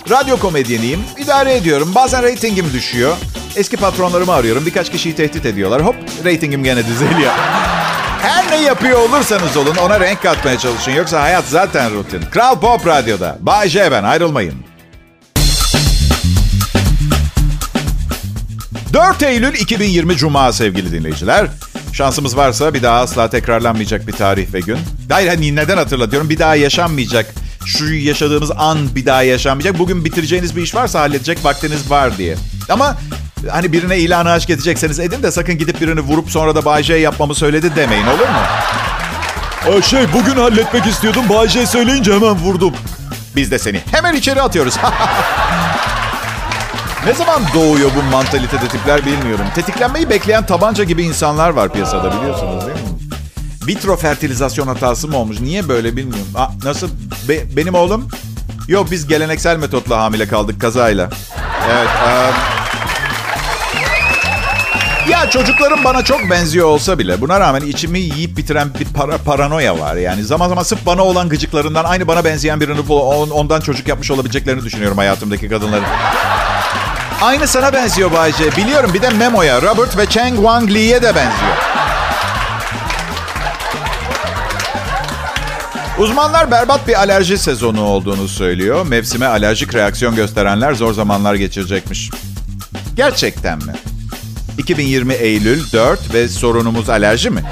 radyo 0.09 0.37
komedyeniyim, 0.37 0.99
idare 1.17 1.55
ediyorum. 1.55 1.91
Bazen 1.95 2.23
reytingim 2.23 2.73
düşüyor. 2.73 3.17
Eski 3.55 3.77
patronlarımı 3.77 4.33
arıyorum, 4.33 4.65
birkaç 4.65 4.91
kişiyi 4.91 5.15
tehdit 5.15 5.45
ediyorlar. 5.45 5.85
Hop, 5.85 5.95
reytingim 6.25 6.63
gene 6.63 6.87
düzeliyor. 6.87 7.31
Her 8.21 8.51
ne 8.51 8.61
yapıyor 8.61 8.99
olursanız 8.99 9.57
olun 9.57 9.75
ona 9.75 9.99
renk 9.99 10.21
katmaya 10.21 10.57
çalışın. 10.57 10.91
Yoksa 10.91 11.21
hayat 11.21 11.45
zaten 11.45 11.95
rutin. 11.95 12.21
Kral 12.21 12.59
Pop 12.59 12.87
Radyo'da. 12.87 13.37
Bay 13.39 13.69
J 13.69 13.91
ben 13.91 14.03
ayrılmayın. 14.03 14.55
4 18.93 19.23
Eylül 19.23 19.53
2020 19.53 20.17
Cuma 20.17 20.53
sevgili 20.53 20.91
dinleyiciler. 20.91 21.47
Şansımız 21.93 22.37
varsa 22.37 22.73
bir 22.73 22.83
daha 22.83 22.99
asla 22.99 23.29
tekrarlanmayacak 23.29 24.07
bir 24.07 24.11
tarih 24.11 24.53
ve 24.53 24.59
gün. 24.59 24.77
Hayır 25.09 25.27
hani 25.27 25.55
neden 25.55 25.77
hatırlatıyorum? 25.77 26.29
Bir 26.29 26.39
daha 26.39 26.55
yaşanmayacak. 26.55 27.33
Şu 27.67 27.93
yaşadığınız 27.93 28.51
an 28.57 28.95
bir 28.95 29.05
daha 29.05 29.23
yaşanmayacak. 29.23 29.79
Bugün 29.79 30.05
bitireceğiniz 30.05 30.55
bir 30.55 30.61
iş 30.61 30.75
varsa 30.75 30.99
halledecek 30.99 31.45
vaktiniz 31.45 31.91
var 31.91 32.17
diye. 32.17 32.35
Ama 32.69 32.97
hani 33.51 33.71
birine 33.73 33.97
ilanı 33.97 34.31
aşk 34.31 34.49
edecekseniz 34.49 34.99
edin 34.99 35.23
de 35.23 35.31
sakın 35.31 35.57
gidip 35.57 35.81
birini 35.81 35.99
vurup 35.99 36.31
sonra 36.31 36.55
da 36.55 36.65
Bay 36.65 36.83
J 36.83 36.93
yapmamı 36.95 37.35
söyledi 37.35 37.75
demeyin 37.75 38.07
olur 38.07 38.19
mu? 38.29 38.37
Aa, 39.77 39.81
şey 39.81 40.13
bugün 40.13 40.35
halletmek 40.35 40.85
istiyordum. 40.85 41.23
Bay 41.29 41.47
J 41.49 41.65
söyleyince 41.65 42.13
hemen 42.13 42.35
vurdum. 42.35 42.73
Biz 43.35 43.51
de 43.51 43.59
seni 43.59 43.81
hemen 43.91 44.13
içeri 44.15 44.41
atıyoruz. 44.41 44.77
Ne 47.05 47.13
zaman 47.13 47.41
doğuyor 47.53 47.89
bu 47.95 48.11
mantalitede 48.11 48.67
tipler 48.67 49.05
bilmiyorum. 49.05 49.45
Tetiklenmeyi 49.55 50.09
bekleyen 50.09 50.45
tabanca 50.45 50.83
gibi 50.83 51.03
insanlar 51.03 51.49
var 51.49 51.73
piyasada 51.73 52.11
biliyorsunuz 52.19 52.61
değil 52.65 52.77
mi? 52.77 52.96
Vitro 53.67 53.95
fertilizasyon 53.95 54.67
hatası 54.67 55.07
mı 55.07 55.17
olmuş? 55.17 55.39
Niye 55.39 55.67
böyle 55.67 55.95
bilmiyorum. 55.97 56.27
Aa, 56.35 56.47
nasıl? 56.63 56.89
Be- 57.29 57.55
benim 57.57 57.73
oğlum? 57.73 58.07
Yok 58.67 58.91
biz 58.91 59.07
geleneksel 59.07 59.57
metotla 59.57 59.97
hamile 59.97 60.27
kaldık 60.27 60.61
kazayla. 60.61 61.09
Evet. 61.71 61.89
Um... 62.05 62.35
Ya 65.11 65.29
çocuklarım 65.29 65.83
bana 65.83 66.03
çok 66.03 66.29
benziyor 66.29 66.67
olsa 66.67 66.99
bile 66.99 67.21
buna 67.21 67.39
rağmen 67.39 67.61
içimi 67.61 67.99
yiyip 67.99 68.37
bitiren 68.37 68.73
bir 68.79 68.85
para, 68.85 69.17
paranoya 69.17 69.79
var. 69.79 69.95
Yani 69.95 70.23
zaman 70.23 70.49
zaman 70.49 70.63
sırf 70.63 70.85
bana 70.85 71.03
olan 71.03 71.29
gıcıklarından 71.29 71.83
aynı 71.83 72.07
bana 72.07 72.25
benzeyen 72.25 72.61
birini 72.61 72.79
ondan 73.33 73.61
çocuk 73.61 73.87
yapmış 73.87 74.11
olabileceklerini 74.11 74.63
düşünüyorum 74.63 74.97
hayatımdaki 74.97 75.49
kadınların. 75.49 75.85
Aynı 77.21 77.47
sana 77.47 77.73
benziyor 77.73 78.11
Bayce. 78.11 78.55
Biliyorum 78.57 78.91
bir 78.93 79.01
de 79.01 79.09
Memo'ya, 79.09 79.61
Robert 79.61 79.97
ve 79.97 80.05
Chang 80.05 80.35
Wang 80.35 80.69
Li'ye 80.69 81.01
de 81.01 81.15
benziyor. 81.15 81.76
Uzmanlar 85.97 86.51
berbat 86.51 86.87
bir 86.87 86.99
alerji 86.99 87.37
sezonu 87.37 87.81
olduğunu 87.81 88.27
söylüyor. 88.27 88.85
Mevsime 88.85 89.25
alerjik 89.25 89.75
reaksiyon 89.75 90.15
gösterenler 90.15 90.73
zor 90.73 90.93
zamanlar 90.93 91.35
geçirecekmiş. 91.35 92.09
Gerçekten 92.95 93.57
mi? 93.57 93.73
2020 94.57 95.13
Eylül 95.13 95.71
4 95.73 96.13
ve 96.13 96.27
sorunumuz 96.27 96.89
alerji 96.89 97.29
mi? 97.29 97.43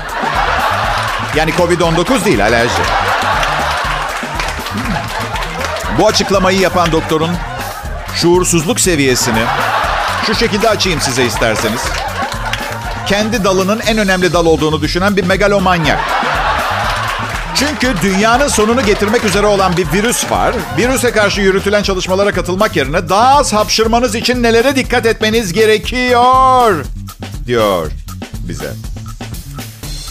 Yani 1.35 1.51
Covid-19 1.51 2.25
değil 2.25 2.43
alerji. 2.43 2.81
Bu 5.99 6.07
açıklamayı 6.07 6.59
yapan 6.59 6.91
doktorun 6.91 7.31
şuursuzluk 8.15 8.79
seviyesini 8.79 9.43
şu 10.25 10.35
şekilde 10.35 10.69
açayım 10.69 11.01
size 11.01 11.25
isterseniz. 11.25 11.81
Kendi 13.07 13.43
dalının 13.43 13.79
en 13.79 13.97
önemli 13.97 14.33
dal 14.33 14.45
olduğunu 14.45 14.81
düşünen 14.81 15.17
bir 15.17 15.23
megalomanyak. 15.23 15.99
Çünkü 17.55 17.93
dünyanın 18.01 18.47
sonunu 18.47 18.85
getirmek 18.85 19.23
üzere 19.23 19.45
olan 19.45 19.77
bir 19.77 19.91
virüs 19.93 20.31
var. 20.31 20.55
Virüse 20.77 21.11
karşı 21.11 21.41
yürütülen 21.41 21.83
çalışmalara 21.83 22.31
katılmak 22.31 22.75
yerine 22.75 23.09
daha 23.09 23.37
az 23.37 23.53
hapşırmanız 23.53 24.15
için 24.15 24.43
nelere 24.43 24.75
dikkat 24.75 25.05
etmeniz 25.05 25.53
gerekiyor 25.53 26.85
diyor 27.47 27.91
bize. 28.47 28.73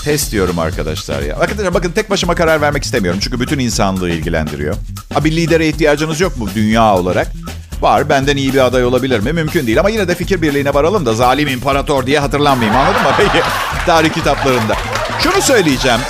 Test 0.05 0.33
diyorum 0.33 0.59
arkadaşlar 0.59 1.23
ya. 1.23 1.37
Arkadaşlar 1.37 1.75
bakın 1.75 1.93
tek 1.93 2.11
başıma 2.11 2.35
karar 2.35 2.61
vermek 2.61 2.85
istemiyorum. 2.85 3.21
Çünkü 3.23 3.41
bütün 3.41 3.59
insanlığı 3.59 4.11
ilgilendiriyor. 4.11 4.75
Ha, 5.15 5.25
bir 5.25 5.33
lidere 5.37 5.69
ihtiyacınız 5.69 6.21
yok 6.21 6.37
mu 6.37 6.49
dünya 6.55 6.95
olarak? 6.95 7.33
Var. 7.81 8.09
Benden 8.09 8.37
iyi 8.37 8.55
bir 8.55 8.59
aday 8.59 8.85
olabilir 8.85 9.21
mi? 9.21 9.33
Mümkün 9.33 9.67
değil. 9.67 9.81
Ama 9.81 9.91
yine 9.91 10.09
de 10.09 10.15
fikir 10.15 10.43
birliğine 10.43 10.75
varalım 10.75 11.07
da 11.07 11.15
zalim 11.15 11.49
imparator 11.49 12.07
diye 12.07 12.19
hatırlanmayayım. 12.19 12.81
Anladın 12.81 13.03
mı? 13.03 13.09
Tarih 13.87 14.13
kitaplarında. 14.13 14.75
Şunu 15.23 15.43
söyleyeceğim. 15.43 16.01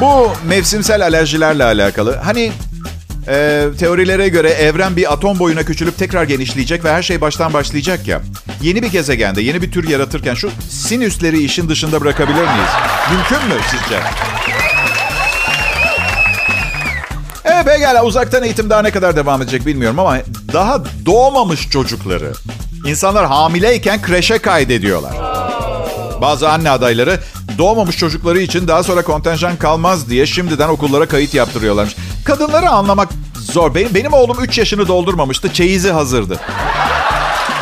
Bu 0.00 0.30
mevsimsel 0.46 1.02
alerjilerle 1.02 1.64
alakalı. 1.64 2.16
Hani 2.16 2.52
e, 3.28 3.64
teorilere 3.78 4.28
göre 4.28 4.50
evren 4.50 4.96
bir 4.96 5.12
atom 5.12 5.38
boyuna 5.38 5.62
küçülüp 5.62 5.98
tekrar 5.98 6.24
genişleyecek 6.24 6.84
ve 6.84 6.92
her 6.92 7.02
şey 7.02 7.20
baştan 7.20 7.52
başlayacak 7.52 8.08
ya. 8.08 8.20
Yeni 8.62 8.82
bir 8.82 8.90
gezegende, 8.90 9.42
yeni 9.42 9.62
bir 9.62 9.72
tür 9.72 9.88
yaratırken 9.88 10.34
şu 10.34 10.50
sinüsleri 10.68 11.42
işin 11.42 11.68
dışında 11.68 12.00
bırakabilir 12.00 12.36
miyiz? 12.36 12.70
Mümkün 13.12 13.48
mü 13.48 13.62
sizce? 13.70 14.00
Evet 17.44 17.64
pekala 17.64 18.04
uzaktan 18.04 18.42
eğitim 18.42 18.70
daha 18.70 18.82
ne 18.82 18.90
kadar 18.90 19.16
devam 19.16 19.42
edecek 19.42 19.66
bilmiyorum 19.66 19.98
ama 19.98 20.18
daha 20.52 20.82
doğmamış 21.06 21.68
çocukları 21.68 22.32
insanlar 22.86 23.26
hamileyken 23.26 24.02
kreşe 24.02 24.38
kaydediyorlar. 24.38 25.12
Bazı 26.20 26.48
anne 26.50 26.70
adayları 26.70 27.18
doğmamış 27.58 27.96
çocukları 27.96 28.40
için 28.40 28.68
daha 28.68 28.82
sonra 28.82 29.02
kontenjan 29.02 29.56
kalmaz 29.56 30.10
diye 30.10 30.26
şimdiden 30.26 30.68
okullara 30.68 31.06
kayıt 31.08 31.34
yaptırıyorlarmış. 31.34 31.96
Kadınları 32.24 32.68
anlamak 32.68 33.08
zor. 33.52 33.74
Benim, 33.74 33.94
benim 33.94 34.12
oğlum 34.12 34.36
3 34.40 34.58
yaşını 34.58 34.88
doldurmamıştı. 34.88 35.52
Çeyizi 35.52 35.90
hazırdı. 35.90 36.40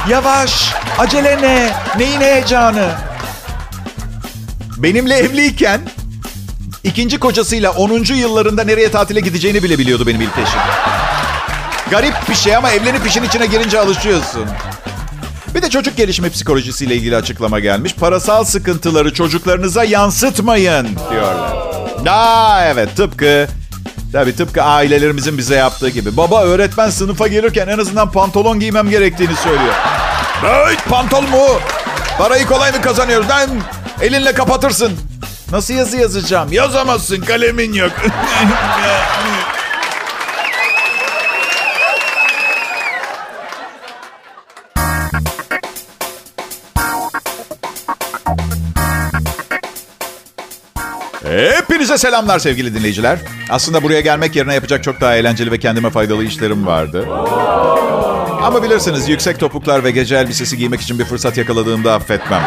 Yavaş. 0.08 0.74
Acele 0.98 1.42
ne? 1.42 1.70
Neyin 1.98 2.20
heyecanı? 2.20 2.88
Benimle 4.76 5.14
evliyken 5.14 5.80
ikinci 6.84 7.18
kocasıyla 7.18 7.70
10. 7.70 8.14
yıllarında 8.14 8.64
nereye 8.64 8.90
tatile 8.90 9.20
gideceğini 9.20 9.62
bile 9.62 9.78
biliyordu 9.78 10.06
benim 10.06 10.20
ilk 10.20 10.32
eşim. 10.32 10.60
Garip 11.90 12.14
bir 12.28 12.34
şey 12.34 12.56
ama 12.56 12.70
evlenip 12.70 13.06
işin 13.06 13.22
içine 13.22 13.46
girince 13.46 13.80
alışıyorsun. 13.80 14.46
Bir 15.54 15.62
de 15.62 15.70
çocuk 15.70 15.96
gelişimi 15.96 16.30
psikolojisiyle 16.30 16.96
ilgili 16.96 17.16
açıklama 17.16 17.60
gelmiş. 17.60 17.94
Parasal 17.94 18.44
sıkıntıları 18.44 19.14
çocuklarınıza 19.14 19.84
yansıtmayın 19.84 20.88
diyorlar. 21.10 21.56
Aa 22.06 22.64
evet 22.66 22.96
tıpkı 22.96 23.48
Tabii 24.12 24.36
tıpkı 24.36 24.62
ailelerimizin 24.62 25.38
bize 25.38 25.54
yaptığı 25.54 25.88
gibi. 25.88 26.16
Baba 26.16 26.42
öğretmen 26.44 26.90
sınıfa 26.90 27.28
gelirken 27.28 27.68
en 27.68 27.78
azından 27.78 28.10
pantolon 28.12 28.60
giymem 28.60 28.90
gerektiğini 28.90 29.36
söylüyor. 29.36 29.74
Hey 30.40 30.76
pantolon 30.88 31.30
mu? 31.30 31.46
Parayı 32.18 32.46
kolay 32.46 32.72
mı 32.72 32.82
kazanıyoruz? 32.82 33.28
Lan 33.28 33.50
elinle 34.00 34.32
kapatırsın. 34.32 34.92
Nasıl 35.52 35.74
yazı 35.74 35.96
yazacağım? 35.96 36.52
Yazamazsın 36.52 37.20
kalemin 37.20 37.72
yok. 37.72 37.92
Hepinize 51.30 51.98
selamlar 51.98 52.38
sevgili 52.38 52.74
dinleyiciler. 52.74 53.18
Aslında 53.50 53.82
buraya 53.82 54.00
gelmek 54.00 54.36
yerine 54.36 54.54
yapacak 54.54 54.82
çok 54.82 55.00
daha 55.00 55.16
eğlenceli 55.16 55.52
ve 55.52 55.58
kendime 55.58 55.90
faydalı 55.90 56.24
işlerim 56.24 56.66
vardı. 56.66 57.08
Ama 58.42 58.62
bilirsiniz 58.62 59.08
yüksek 59.08 59.40
topuklar 59.40 59.84
ve 59.84 59.90
gece 59.90 60.16
elbisesi 60.16 60.56
giymek 60.56 60.80
için 60.80 60.98
bir 60.98 61.04
fırsat 61.04 61.36
yakaladığımda 61.36 61.94
affetmem. 61.94 62.42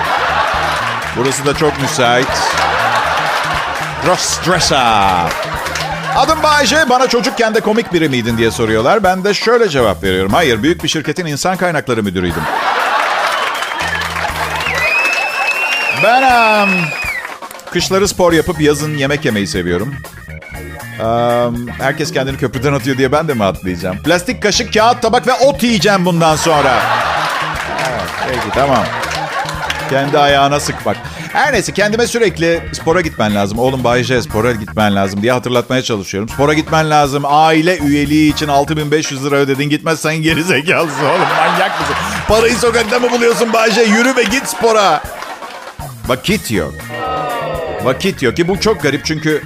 Burası 1.18 1.46
da 1.46 1.54
çok 1.54 1.82
müsait. 1.82 2.28
Crossdresser. 4.06 5.32
Adım 6.16 6.44
Bayce. 6.44 6.90
Bana 6.90 7.08
çocukken 7.08 7.56
de 7.56 7.60
komik 7.60 7.94
biri 7.94 8.10
miydin 8.10 8.38
diye 8.38 8.52
soruyorlar. 8.52 9.04
Ben 9.04 9.24
de 9.24 9.34
şöyle 9.34 9.70
cevap 9.70 10.04
veriyorum. 10.04 10.34
Hayır, 10.34 10.64
büyük 10.64 10.84
bir 10.84 10.90
şirketin 10.90 11.26
insan 11.26 11.58
kaynakları 11.58 12.04
müdürüydüm. 12.04 12.44
Ben 16.04 16.70
kışları 17.74 18.08
spor 18.08 18.34
yapıp 18.34 18.62
yazın 18.62 18.98
yemek 18.98 19.26
yemeyi 19.26 19.48
seviyorum. 19.48 19.96
Um, 21.00 21.68
herkes 21.68 22.12
kendini 22.12 22.38
köprüden 22.38 22.74
atıyor 22.74 22.98
diye 22.98 23.12
ben 23.12 23.28
de 23.28 23.34
mi 23.34 23.44
atlayacağım? 23.44 23.98
Plastik 24.04 24.42
kaşık, 24.44 24.74
kağıt, 24.74 25.02
tabak 25.02 25.28
ve 25.28 25.34
ot 25.34 25.64
yiyeceğim 25.64 26.06
bundan 26.06 26.36
sonra. 26.36 26.82
Peki 28.28 28.50
tamam. 28.54 28.84
Kendi 29.90 30.18
ayağına 30.18 30.60
sıkmak. 30.60 30.98
Her 31.34 31.54
neyse 31.54 31.72
kendime 31.72 32.08
sürekli 32.08 32.62
spora 32.74 33.02
gitmen 33.02 33.36
lazım. 33.36 33.60
Oğlum 33.60 33.84
Bay 33.84 34.04
spora 34.04 34.52
gitmen 34.52 34.96
lazım 34.96 35.22
diye 35.22 35.32
hatırlatmaya 35.32 35.82
çalışıyorum. 35.82 36.30
Spora 36.30 36.54
gitmen 36.54 36.90
lazım. 36.90 37.24
Aile 37.26 37.78
üyeliği 37.78 38.34
için 38.34 38.48
6500 38.48 39.26
lira 39.26 39.36
ödedin. 39.36 39.70
Gitmezsen 39.70 40.16
geri 40.16 40.44
zekalısın 40.44 41.06
oğlum. 41.06 41.28
Manyak 41.38 41.80
mısın? 41.80 41.96
Parayı 42.28 42.56
sokakta 42.56 43.00
mı 43.00 43.12
buluyorsun 43.12 43.54
Bay? 43.54 43.72
Yürü 43.88 44.16
ve 44.16 44.24
git 44.24 44.48
spora. 44.48 45.04
Vakit 46.08 46.52
yok. 46.52 46.74
Vakit 47.84 48.24
yok 48.24 48.38
ki 48.38 48.48
bu 48.48 48.60
çok 48.60 48.84
garip 48.84 49.06
çünkü 49.06 49.42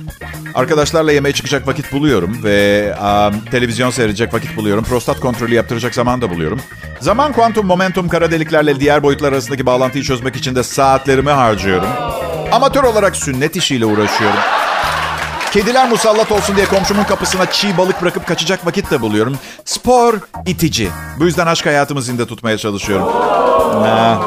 arkadaşlarla 0.55 1.11
yemeğe 1.11 1.33
çıkacak 1.33 1.67
vakit 1.67 1.91
buluyorum 1.91 2.43
ve 2.43 2.93
um, 3.01 3.45
televizyon 3.51 3.89
seyredecek 3.89 4.33
vakit 4.33 4.57
buluyorum. 4.57 4.83
Prostat 4.83 5.19
kontrolü 5.19 5.53
yaptıracak 5.55 5.95
zaman 5.95 6.21
da 6.21 6.29
buluyorum. 6.29 6.61
Zaman 6.99 7.33
kuantum 7.33 7.65
momentum 7.65 8.09
kara 8.09 8.31
deliklerle 8.31 8.79
diğer 8.79 9.03
boyutlar 9.03 9.33
arasındaki 9.33 9.65
bağlantıyı 9.65 10.03
çözmek 10.03 10.35
için 10.35 10.55
de 10.55 10.63
saatlerimi 10.63 11.29
harcıyorum. 11.29 11.89
Amatör 12.51 12.83
olarak 12.83 13.15
sünnet 13.15 13.55
işiyle 13.55 13.85
uğraşıyorum. 13.85 14.39
Kediler 15.51 15.89
musallat 15.89 16.31
olsun 16.31 16.55
diye 16.55 16.65
komşumun 16.65 17.03
kapısına 17.03 17.51
çiğ 17.51 17.77
balık 17.77 18.01
bırakıp 18.01 18.27
kaçacak 18.27 18.65
vakit 18.65 18.91
de 18.91 19.01
buluyorum. 19.01 19.37
Spor 19.65 20.13
itici. 20.45 20.89
Bu 21.19 21.25
yüzden 21.25 21.47
aşk 21.47 21.65
hayatımı 21.65 22.01
zinde 22.01 22.25
tutmaya 22.25 22.57
çalışıyorum. 22.57 23.07
Ha. 23.83 24.19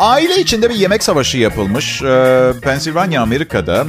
Aile 0.00 0.40
içinde 0.40 0.70
bir 0.70 0.74
yemek 0.74 1.02
savaşı 1.02 1.38
yapılmış. 1.38 2.02
Ee, 2.02 2.52
Pensilvanya, 2.62 3.22
Amerika'da. 3.22 3.86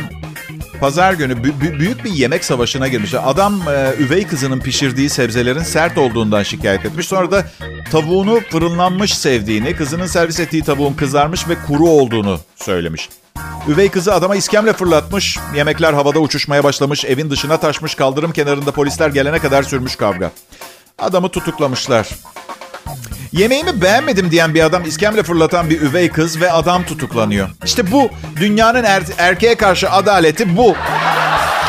Pazar 0.79 1.13
günü 1.13 1.33
bü- 1.33 1.79
büyük 1.79 2.03
bir 2.05 2.11
yemek 2.11 2.45
savaşına 2.45 2.87
girmiş. 2.87 3.13
Adam 3.13 3.61
e, 3.69 3.93
üvey 3.99 4.27
kızının 4.27 4.59
pişirdiği 4.59 5.09
sebzelerin 5.09 5.63
sert 5.63 5.97
olduğundan 5.97 6.43
şikayet 6.43 6.85
etmiş. 6.85 7.07
Sonra 7.07 7.31
da 7.31 7.45
tavuğunu 7.91 8.39
fırınlanmış 8.51 9.17
sevdiğini, 9.17 9.75
kızının 9.75 10.05
servis 10.05 10.39
ettiği 10.39 10.63
tavuğun 10.63 10.93
kızarmış 10.93 11.47
ve 11.47 11.55
kuru 11.67 11.87
olduğunu 11.87 12.39
söylemiş. 12.55 13.09
Üvey 13.67 13.89
kızı 13.89 14.13
adama 14.13 14.35
iskemle 14.35 14.73
fırlatmış. 14.73 15.37
Yemekler 15.55 15.93
havada 15.93 16.19
uçuşmaya 16.19 16.63
başlamış. 16.63 17.05
Evin 17.05 17.29
dışına 17.29 17.57
taşmış. 17.57 17.95
Kaldırım 17.95 18.31
kenarında 18.31 18.71
polisler 18.71 19.09
gelene 19.09 19.39
kadar 19.39 19.63
sürmüş 19.63 19.95
kavga. 19.95 20.31
Adamı 20.99 21.29
tutuklamışlar. 21.29 22.07
Yemeğimi 23.31 23.81
beğenmedim 23.81 24.31
diyen 24.31 24.53
bir 24.53 24.63
adam 24.63 24.86
iskemle 24.86 25.24
fırlatan 25.24 25.69
bir 25.69 25.81
üvey 25.81 26.09
kız 26.09 26.41
ve 26.41 26.51
adam 26.51 26.83
tutuklanıyor. 26.83 27.50
İşte 27.65 27.91
bu 27.91 28.09
dünyanın 28.36 28.83
er- 28.83 29.03
erkeğe 29.17 29.55
karşı 29.55 29.91
adaleti 29.91 30.57
bu. 30.57 30.75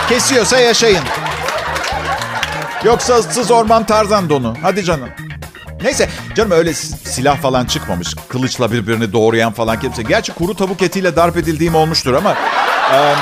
Kesiyorsa 0.08 0.58
yaşayın. 0.60 1.02
Yoksa 2.84 3.14
ıssız 3.14 3.50
orman 3.50 3.86
tarzan 3.86 4.30
donu. 4.30 4.56
Hadi 4.62 4.84
canım. 4.84 5.08
Neyse 5.82 6.08
canım 6.36 6.50
öyle 6.50 6.74
silah 6.74 7.36
falan 7.36 7.64
çıkmamış. 7.64 8.14
Kılıçla 8.28 8.72
birbirini 8.72 9.12
doğrayan 9.12 9.52
falan 9.52 9.80
kimse. 9.80 10.02
Gerçi 10.02 10.32
kuru 10.32 10.54
tavuk 10.56 10.82
etiyle 10.82 11.16
darp 11.16 11.36
edildiğim 11.36 11.74
olmuştur 11.74 12.14
ama... 12.14 12.30
Um, 12.30 13.18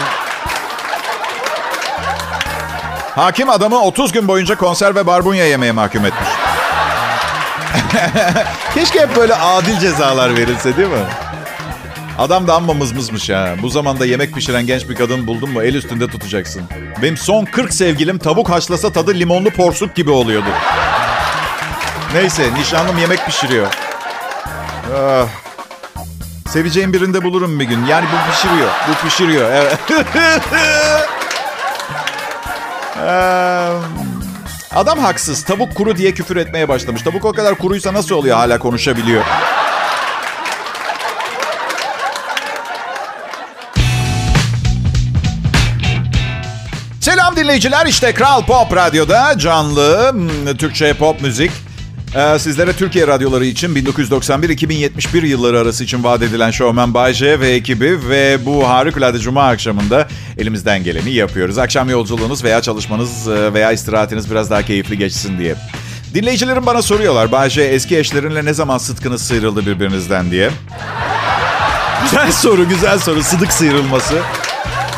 hakim 3.14 3.50
adamı 3.50 3.80
30 3.82 4.12
gün 4.12 4.28
boyunca 4.28 4.56
konserve 4.56 5.06
barbunya 5.06 5.46
yemeye 5.46 5.72
mahkum 5.72 6.06
etmiş. 6.06 6.27
Keşke 8.74 9.00
hep 9.00 9.16
böyle 9.16 9.34
adil 9.34 9.78
cezalar 9.78 10.36
verilse 10.36 10.76
değil 10.76 10.88
mi? 10.88 11.04
Adam 12.18 12.46
da 12.46 12.54
amma 12.54 12.74
mızmızmış 12.74 13.30
ha. 13.30 13.54
Bu 13.62 13.68
zamanda 13.68 14.06
yemek 14.06 14.34
pişiren 14.34 14.66
genç 14.66 14.88
bir 14.88 14.94
kadın 14.94 15.26
buldun 15.26 15.50
mu 15.50 15.62
el 15.62 15.74
üstünde 15.74 16.06
tutacaksın. 16.06 16.62
Benim 17.02 17.16
son 17.16 17.44
40 17.44 17.74
sevgilim 17.74 18.18
tavuk 18.18 18.50
haşlasa 18.50 18.92
tadı 18.92 19.14
limonlu 19.14 19.50
porsuk 19.50 19.94
gibi 19.94 20.10
oluyordu. 20.10 20.48
Neyse 22.14 22.54
nişanlım 22.58 22.98
yemek 22.98 23.26
pişiriyor. 23.26 23.66
Ah. 24.96 25.26
Seveceğim 26.48 26.92
birinde 26.92 27.24
bulurum 27.24 27.60
bir 27.60 27.64
gün. 27.64 27.86
Yani 27.86 28.06
bu 28.12 28.30
pişiriyor. 28.32 28.70
Bu 28.88 29.08
pişiriyor. 29.08 29.50
Evet. 29.50 29.78
Adam 34.74 34.98
haksız. 34.98 35.44
Tavuk 35.44 35.74
kuru 35.74 35.96
diye 35.96 36.14
küfür 36.14 36.36
etmeye 36.36 36.68
başlamış. 36.68 37.02
Tavuk 37.02 37.24
o 37.24 37.32
kadar 37.32 37.58
kuruysa 37.58 37.94
nasıl 37.94 38.14
oluyor 38.14 38.36
hala 38.36 38.58
konuşabiliyor? 38.58 39.24
Selam 47.00 47.36
dinleyiciler. 47.36 47.86
İşte 47.86 48.14
Kral 48.14 48.44
Pop 48.44 48.76
Radyo'da 48.76 49.38
canlı 49.38 50.14
Türkçe 50.58 50.94
pop 50.94 51.20
müzik. 51.22 51.50
Ee, 52.14 52.38
sizlere 52.38 52.72
Türkiye 52.72 53.06
radyoları 53.06 53.44
için 53.44 53.74
1991-2071 53.74 55.26
yılları 55.26 55.58
arası 55.58 55.84
için 55.84 56.04
vaat 56.04 56.22
edilen 56.22 56.50
şovmen 56.50 56.94
Bayce 56.94 57.40
ve 57.40 57.50
ekibi 57.50 58.08
ve 58.08 58.46
bu 58.46 58.68
harikulade 58.68 59.18
cuma 59.18 59.48
akşamında 59.48 60.08
elimizden 60.38 60.84
geleni 60.84 61.10
yapıyoruz. 61.10 61.58
Akşam 61.58 61.90
yolculuğunuz 61.90 62.44
veya 62.44 62.62
çalışmanız 62.62 63.28
veya 63.28 63.72
istirahatiniz 63.72 64.30
biraz 64.30 64.50
daha 64.50 64.62
keyifli 64.62 64.98
geçsin 64.98 65.38
diye. 65.38 65.54
Dinleyicilerim 66.14 66.66
bana 66.66 66.82
soruyorlar 66.82 67.32
Bayce 67.32 67.62
eski 67.62 67.98
eşlerinle 67.98 68.44
ne 68.44 68.54
zaman 68.54 68.78
sıtkınız 68.78 69.22
sıyrıldı 69.22 69.66
birbirinizden 69.66 70.30
diye. 70.30 70.50
Güzel 72.02 72.32
soru, 72.32 72.68
güzel 72.68 72.98
soru. 72.98 73.22
Sıdık 73.22 73.52
sıyrılması. 73.52 74.14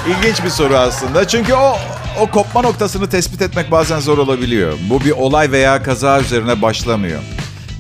İlginç 0.09 0.44
bir 0.44 0.51
soru 0.51 0.77
aslında. 0.77 1.29
Çünkü 1.29 1.55
o 1.55 1.79
o 2.18 2.27
kopma 2.27 2.62
noktasını 2.62 3.09
tespit 3.09 3.42
etmek 3.42 3.70
bazen 3.70 4.01
zor 4.01 4.18
olabiliyor. 4.18 4.73
Bu 4.90 5.01
bir 5.01 5.11
olay 5.11 5.53
veya 5.53 5.83
kaza 5.83 6.20
üzerine 6.20 6.62
başlamıyor. 6.62 7.20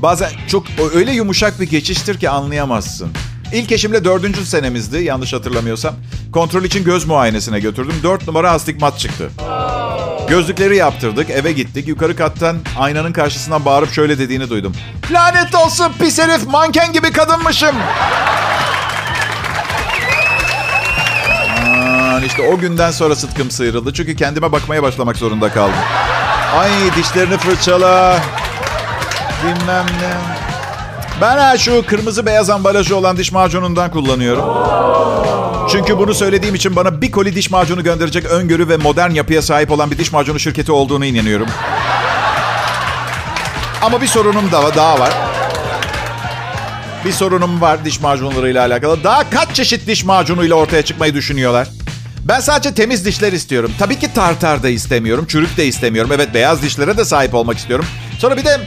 Bazen 0.02 0.30
çok 0.48 0.66
öyle 0.94 1.12
yumuşak 1.12 1.60
bir 1.60 1.70
geçiştir 1.70 2.18
ki 2.18 2.30
anlayamazsın. 2.30 3.10
İlk 3.52 3.72
eşimle 3.72 4.04
dördüncü 4.04 4.46
senemizdi 4.46 5.02
yanlış 5.02 5.32
hatırlamıyorsam. 5.32 5.94
Kontrol 6.32 6.64
için 6.64 6.84
göz 6.84 7.04
muayenesine 7.04 7.60
götürdüm. 7.60 7.94
Dört 8.02 8.26
numara 8.26 8.50
astigmat 8.50 8.98
çıktı. 8.98 9.30
Gözlükleri 10.28 10.76
yaptırdık, 10.76 11.30
eve 11.30 11.52
gittik. 11.52 11.88
Yukarı 11.88 12.16
kattan 12.16 12.58
aynanın 12.78 13.12
karşısından 13.12 13.64
bağırıp 13.64 13.92
şöyle 13.92 14.18
dediğini 14.18 14.50
duydum. 14.50 14.72
Lanet 15.10 15.54
olsun 15.54 15.92
pis 15.98 16.18
herif 16.18 16.46
manken 16.46 16.92
gibi 16.92 17.12
kadınmışım. 17.12 17.76
İşte 22.22 22.42
o 22.42 22.58
günden 22.58 22.90
sonra 22.90 23.16
sıtkım 23.16 23.50
sıyrıldı. 23.50 23.92
Çünkü 23.92 24.16
kendime 24.16 24.52
bakmaya 24.52 24.82
başlamak 24.82 25.16
zorunda 25.16 25.52
kaldım. 25.52 25.74
Ay 26.58 26.70
dişlerini 26.96 27.38
fırçala. 27.38 28.20
Bilmem 29.44 29.86
ne. 29.86 30.40
Ben 31.20 31.56
şu 31.56 31.86
kırmızı 31.86 32.26
beyaz 32.26 32.50
ambalajı 32.50 32.96
olan 32.96 33.16
diş 33.16 33.32
macunundan 33.32 33.90
kullanıyorum. 33.90 34.44
Çünkü 35.72 35.98
bunu 35.98 36.14
söylediğim 36.14 36.54
için 36.54 36.76
bana 36.76 37.02
bir 37.02 37.10
koli 37.10 37.34
diş 37.34 37.50
macunu 37.50 37.84
gönderecek 37.84 38.24
öngörü 38.24 38.68
ve 38.68 38.76
modern 38.76 39.10
yapıya 39.10 39.42
sahip 39.42 39.70
olan 39.70 39.90
bir 39.90 39.98
diş 39.98 40.12
macunu 40.12 40.38
şirketi 40.38 40.72
olduğunu 40.72 41.04
inanıyorum. 41.04 41.46
Ama 43.82 44.00
bir 44.00 44.06
sorunum 44.06 44.52
da 44.52 44.74
daha 44.74 45.00
var. 45.00 45.10
Bir 47.04 47.12
sorunum 47.12 47.60
var 47.60 47.84
diş 47.84 48.00
macunlarıyla 48.00 48.66
alakalı. 48.66 49.04
Daha 49.04 49.30
kaç 49.30 49.54
çeşit 49.54 49.86
diş 49.86 50.04
macunuyla 50.04 50.56
ortaya 50.56 50.82
çıkmayı 50.82 51.14
düşünüyorlar? 51.14 51.68
Ben 52.24 52.40
sadece 52.40 52.74
temiz 52.74 53.04
dişler 53.04 53.32
istiyorum. 53.32 53.72
Tabii 53.78 53.98
ki 53.98 54.12
tartar 54.14 54.62
da 54.62 54.68
istemiyorum, 54.68 55.26
çürük 55.28 55.56
de 55.56 55.66
istemiyorum. 55.66 56.10
Evet 56.14 56.34
beyaz 56.34 56.62
dişlere 56.62 56.96
de 56.96 57.04
sahip 57.04 57.34
olmak 57.34 57.58
istiyorum. 57.58 57.86
Sonra 58.18 58.36
bir 58.36 58.44
de 58.44 58.60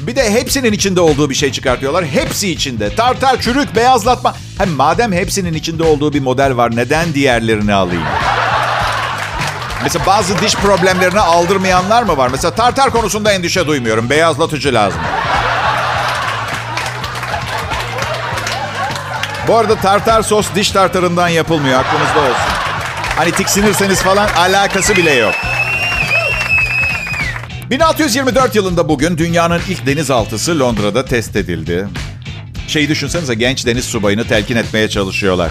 bir 0.00 0.16
de 0.16 0.30
hepsinin 0.30 0.72
içinde 0.72 1.00
olduğu 1.00 1.30
bir 1.30 1.34
şey 1.34 1.52
çıkartıyorlar. 1.52 2.04
Hepsi 2.04 2.50
içinde. 2.50 2.94
Tartar, 2.94 3.40
çürük, 3.40 3.76
beyazlatma. 3.76 4.34
Hem 4.58 4.70
madem 4.70 5.12
hepsinin 5.12 5.54
içinde 5.54 5.82
olduğu 5.82 6.12
bir 6.12 6.20
model 6.20 6.56
var 6.56 6.76
neden 6.76 7.14
diğerlerini 7.14 7.74
alayım? 7.74 8.02
Mesela 9.82 10.06
bazı 10.06 10.38
diş 10.38 10.54
problemlerini 10.54 11.20
aldırmayanlar 11.20 12.02
mı 12.02 12.16
var? 12.16 12.28
Mesela 12.28 12.54
tartar 12.54 12.90
konusunda 12.90 13.32
endişe 13.32 13.66
duymuyorum. 13.66 14.10
Beyazlatıcı 14.10 14.74
lazım. 14.74 15.00
Bu 19.48 19.56
arada 19.56 19.74
tartar 19.76 20.22
sos 20.22 20.46
diş 20.54 20.70
tartarından 20.70 21.28
yapılmıyor. 21.28 21.80
Aklınızda 21.80 22.20
olsun. 22.20 22.57
Hani 23.18 23.32
tiksinirseniz 23.32 24.02
falan 24.02 24.28
alakası 24.28 24.96
bile 24.96 25.12
yok. 25.12 25.34
1624 27.70 28.54
yılında 28.54 28.88
bugün 28.88 29.18
dünyanın 29.18 29.60
ilk 29.68 29.86
denizaltısı 29.86 30.58
Londra'da 30.58 31.04
test 31.04 31.36
edildi. 31.36 31.88
Şeyi 32.68 32.88
düşünsenize 32.88 33.34
genç 33.34 33.66
deniz 33.66 33.84
subayını 33.84 34.28
telkin 34.28 34.56
etmeye 34.56 34.88
çalışıyorlar. 34.88 35.50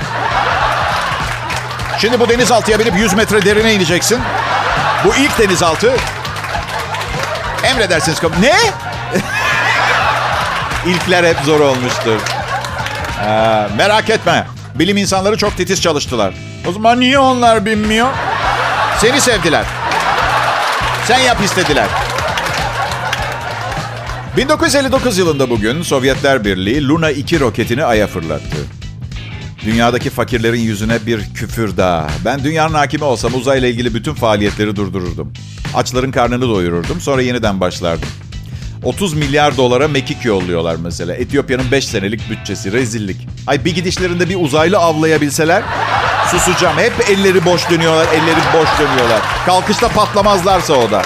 Şimdi 1.99 2.19
bu 2.19 2.29
denizaltıya 2.29 2.79
binip 2.79 2.93
100 2.97 3.13
metre 3.13 3.45
derine 3.45 3.73
ineceksin. 3.73 4.19
Bu 5.05 5.15
ilk 5.15 5.39
denizaltı. 5.39 5.93
Emredersiniz. 7.63 8.17
Ne? 8.41 8.55
İlkler 10.91 11.23
hep 11.23 11.37
zor 11.45 11.59
olmuştur. 11.59 12.19
Ee, 13.25 13.67
merak 13.77 14.09
etme. 14.09 14.47
Bilim 14.75 14.97
insanları 14.97 15.37
çok 15.37 15.57
titiz 15.57 15.81
çalıştılar. 15.81 16.46
O 16.67 16.71
zaman 16.71 16.99
niye 16.99 17.19
onlar 17.19 17.65
binmiyor? 17.65 18.07
Seni 18.99 19.21
sevdiler. 19.21 19.65
Sen 21.05 21.19
yap 21.19 21.37
istediler. 21.43 21.87
1959 24.37 25.17
yılında 25.17 25.49
bugün 25.49 25.81
Sovyetler 25.81 26.45
Birliği 26.45 26.87
Luna 26.87 27.11
2 27.11 27.39
roketini 27.39 27.83
Ay'a 27.83 28.07
fırlattı. 28.07 28.57
Dünyadaki 29.65 30.09
fakirlerin 30.09 30.59
yüzüne 30.59 31.05
bir 31.05 31.33
küfür 31.33 31.77
daha. 31.77 32.07
Ben 32.25 32.43
dünyanın 32.43 32.73
hakimi 32.73 33.03
olsam 33.03 33.33
uzayla 33.35 33.67
ilgili 33.67 33.93
bütün 33.93 34.13
faaliyetleri 34.13 34.75
durdururdum. 34.75 35.33
Açların 35.75 36.11
karnını 36.11 36.49
doyururdum 36.49 37.01
sonra 37.01 37.21
yeniden 37.21 37.59
başlardım. 37.59 38.09
30 38.83 39.13
milyar 39.13 39.57
dolara 39.57 39.87
mekik 39.87 40.25
yolluyorlar 40.25 40.75
mesela. 40.75 41.15
Etiyopya'nın 41.15 41.71
5 41.71 41.87
senelik 41.87 42.29
bütçesi. 42.29 42.71
Rezillik. 42.71 43.27
Ay 43.47 43.65
bir 43.65 43.75
gidişlerinde 43.75 44.29
bir 44.29 44.35
uzaylı 44.39 44.77
avlayabilseler 44.77 45.63
susacağım. 46.31 46.77
Hep 46.77 47.09
elleri 47.09 47.45
boş 47.45 47.69
dönüyorlar, 47.69 48.07
elleri 48.07 48.39
boş 48.53 48.79
dönüyorlar. 48.79 49.21
Kalkışta 49.45 49.87
patlamazlarsa 49.87 50.73
o 50.73 50.91
da. 50.91 51.01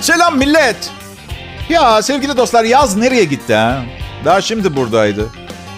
Selam 0.00 0.38
millet. 0.38 0.90
Ya 1.68 2.02
sevgili 2.02 2.36
dostlar 2.36 2.64
yaz 2.64 2.96
nereye 2.96 3.24
gitti 3.24 3.54
ha? 3.54 3.82
Daha 4.24 4.40
şimdi 4.40 4.76
buradaydı. 4.76 5.28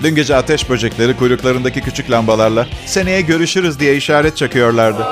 Dün 0.03 0.15
gece 0.15 0.37
ateş 0.37 0.71
böcekleri 0.71 1.17
kuyruklarındaki 1.17 1.81
küçük 1.81 2.11
lambalarla 2.11 2.67
seneye 2.87 3.21
görüşürüz 3.21 3.81
diye 3.81 3.97
işaret 3.97 4.37
çakıyorlardı. 4.37 5.07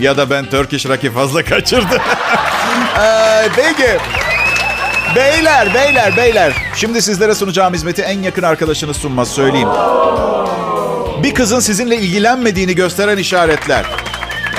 Ya 0.00 0.16
da 0.16 0.30
ben 0.30 0.46
Turkish 0.50 0.86
Rock'i 0.86 1.10
fazla 1.10 1.44
kaçırdım. 1.44 1.98
ee, 3.00 3.48
peki. 3.56 3.98
Beyler, 5.16 5.74
beyler, 5.74 6.16
beyler. 6.16 6.52
Şimdi 6.74 7.02
sizlere 7.02 7.34
sunacağım 7.34 7.74
hizmeti 7.74 8.02
en 8.02 8.22
yakın 8.22 8.42
arkadaşınız 8.42 8.96
sunmaz 8.96 9.28
söyleyeyim. 9.28 9.68
Bir 11.22 11.34
kızın 11.34 11.60
sizinle 11.60 11.96
ilgilenmediğini 11.96 12.74
gösteren 12.74 13.18
işaretler. 13.18 13.86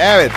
Evet. 0.02 0.32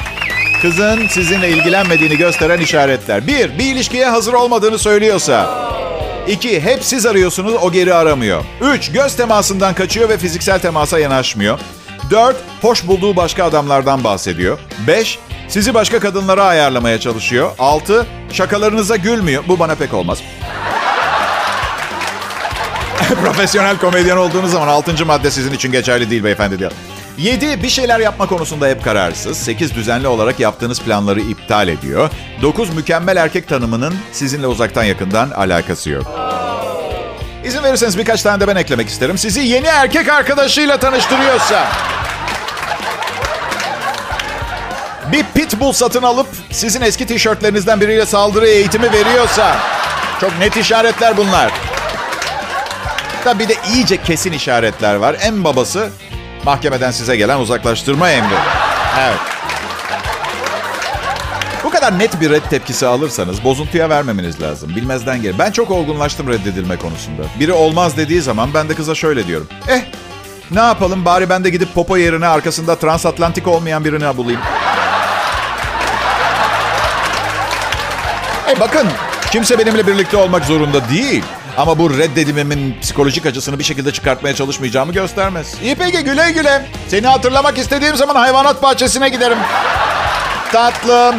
Kızın 0.63 1.07
sizinle 1.09 1.51
ilgilenmediğini 1.51 2.17
gösteren 2.17 2.61
işaretler. 2.61 3.27
Bir, 3.27 3.59
bir 3.59 3.65
ilişkiye 3.65 4.07
hazır 4.07 4.33
olmadığını 4.33 4.79
söylüyorsa. 4.79 5.65
İki, 6.29 6.61
hep 6.61 6.85
siz 6.85 7.07
arıyorsunuz, 7.07 7.55
o 7.63 7.73
geri 7.73 7.95
aramıyor. 7.95 8.45
Üç, 8.61 8.93
göz 8.93 9.17
temasından 9.17 9.75
kaçıyor 9.75 10.09
ve 10.09 10.19
fiziksel 10.19 10.59
temasa 10.59 10.99
yanaşmıyor. 10.99 11.59
4. 12.11 12.37
Hoş 12.63 12.87
bulduğu 12.87 13.17
başka 13.17 13.45
adamlardan 13.45 14.05
bahsediyor. 14.05 14.59
5. 14.87 15.19
Sizi 15.49 15.75
başka 15.75 16.01
kadınlara 16.01 16.45
ayarlamaya 16.45 17.01
çalışıyor. 17.01 17.51
6. 17.59 18.07
Şakalarınıza 18.33 18.97
gülmüyor. 18.97 19.45
Bu 19.49 19.59
bana 19.59 19.75
pek 19.75 19.95
olmaz. 19.95 20.19
Profesyonel 23.25 23.79
komedyen 23.79 24.17
olduğunuz 24.17 24.51
zaman 24.51 24.69
6. 24.69 25.07
madde 25.07 25.31
sizin 25.31 25.53
için 25.53 25.73
geçerli 25.73 26.11
değil 26.11 26.25
beyefendi 26.25 26.59
diyor. 26.59 26.73
7. 27.19 27.63
Bir 27.63 27.69
şeyler 27.69 28.01
yapma 28.01 28.27
konusunda 28.27 28.67
hep 28.69 28.85
kararsız. 28.85 29.39
8. 29.39 29.75
Düzenli 29.75 30.07
olarak 30.09 30.41
yaptığınız 30.41 30.81
planları 30.81 31.21
iptal 31.21 31.69
ediyor. 31.69 32.11
9. 32.43 32.75
Mükemmel 32.75 33.17
erkek 33.17 33.49
tanımının 33.49 33.95
sizinle 34.13 34.47
uzaktan 34.47 34.85
yakından 34.85 35.31
alakası 35.31 35.91
yok. 35.91 36.05
İzin 37.45 37.63
verirseniz 37.63 37.99
birkaç 37.99 38.23
tane 38.23 38.41
de 38.41 38.49
ben 38.49 38.57
eklemek 38.57 38.89
isterim. 38.89 39.19
Sizi 39.19 39.41
yeni 39.41 39.67
erkek 39.67 40.09
arkadaşıyla 40.09 40.77
tanıştırıyorsa... 40.77 41.69
Bir 45.13 45.25
pitbull 45.35 45.73
satın 45.73 46.03
alıp 46.03 46.27
sizin 46.51 46.81
eski 46.81 47.07
tişörtlerinizden 47.07 47.81
biriyle 47.81 48.07
saldırı 48.07 48.47
eğitimi 48.47 48.93
veriyorsa... 48.93 49.57
Çok 50.21 50.39
net 50.39 50.57
işaretler 50.57 51.17
bunlar. 51.17 51.53
Tabii 53.25 53.39
bir 53.39 53.49
de 53.49 53.55
iyice 53.75 54.03
kesin 54.03 54.33
işaretler 54.33 54.95
var. 54.95 55.17
En 55.23 55.45
babası 55.45 55.91
mahkemeden 56.45 56.91
size 56.91 57.17
gelen 57.17 57.39
uzaklaştırma 57.39 58.11
emri. 58.11 58.35
Evet. 59.01 59.19
Bu 61.65 61.71
kadar 61.71 61.99
net 61.99 62.21
bir 62.21 62.31
red 62.31 62.43
tepkisi 62.51 62.87
alırsanız 62.87 63.45
bozuntuya 63.45 63.91
vermemeniz 63.91 64.43
lazım. 64.43 64.77
Bilmezden 64.77 65.23
gel. 65.23 65.39
Ben 65.39 65.51
çok 65.51 65.71
olgunlaştım 65.71 66.29
reddedilme 66.29 66.77
konusunda. 66.77 67.23
Biri 67.41 67.53
olmaz 67.53 67.97
dediği 67.97 68.23
zaman 68.23 68.55
ben 68.55 68.69
de 68.69 68.75
kıza 68.75 68.95
şöyle 68.95 69.27
diyorum. 69.27 69.49
Eh 69.69 69.81
ne 70.51 70.61
yapalım 70.61 71.05
bari 71.05 71.31
ben 71.31 71.45
de 71.45 71.51
gidip 71.51 71.75
popo 71.75 71.97
yerine 71.97 72.27
arkasında 72.27 72.77
transatlantik 72.77 73.49
olmayan 73.49 73.85
birini 73.85 74.17
bulayım. 74.17 74.41
Bakın 78.61 78.89
kimse 79.31 79.59
benimle 79.59 79.87
birlikte 79.87 80.17
olmak 80.17 80.45
zorunda 80.45 80.89
değil. 80.89 81.25
Ama 81.57 81.79
bu 81.79 81.99
reddedilmemin 81.99 82.77
psikolojik 82.83 83.27
acısını 83.27 83.59
bir 83.59 83.65
şekilde 83.65 83.93
çıkartmaya 83.93 84.35
çalışmayacağımı 84.35 84.93
göstermez. 84.93 85.55
İyi 85.63 85.75
peki 85.75 86.05
güle 86.05 86.31
güle. 86.31 86.67
Seni 86.89 87.07
hatırlamak 87.07 87.59
istediğim 87.59 87.97
zaman 87.97 88.15
hayvanat 88.15 88.63
bahçesine 88.63 89.09
giderim. 89.09 89.39
Tatlım. 90.53 91.15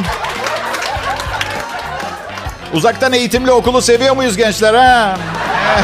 Uzaktan 2.73 3.13
eğitimli 3.13 3.51
okulu 3.51 3.81
seviyor 3.81 4.15
muyuz 4.15 4.37
gençler 4.37 4.73
ha? 4.73 5.17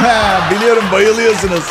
Biliyorum 0.51 0.83
bayılıyorsunuz. 0.91 1.63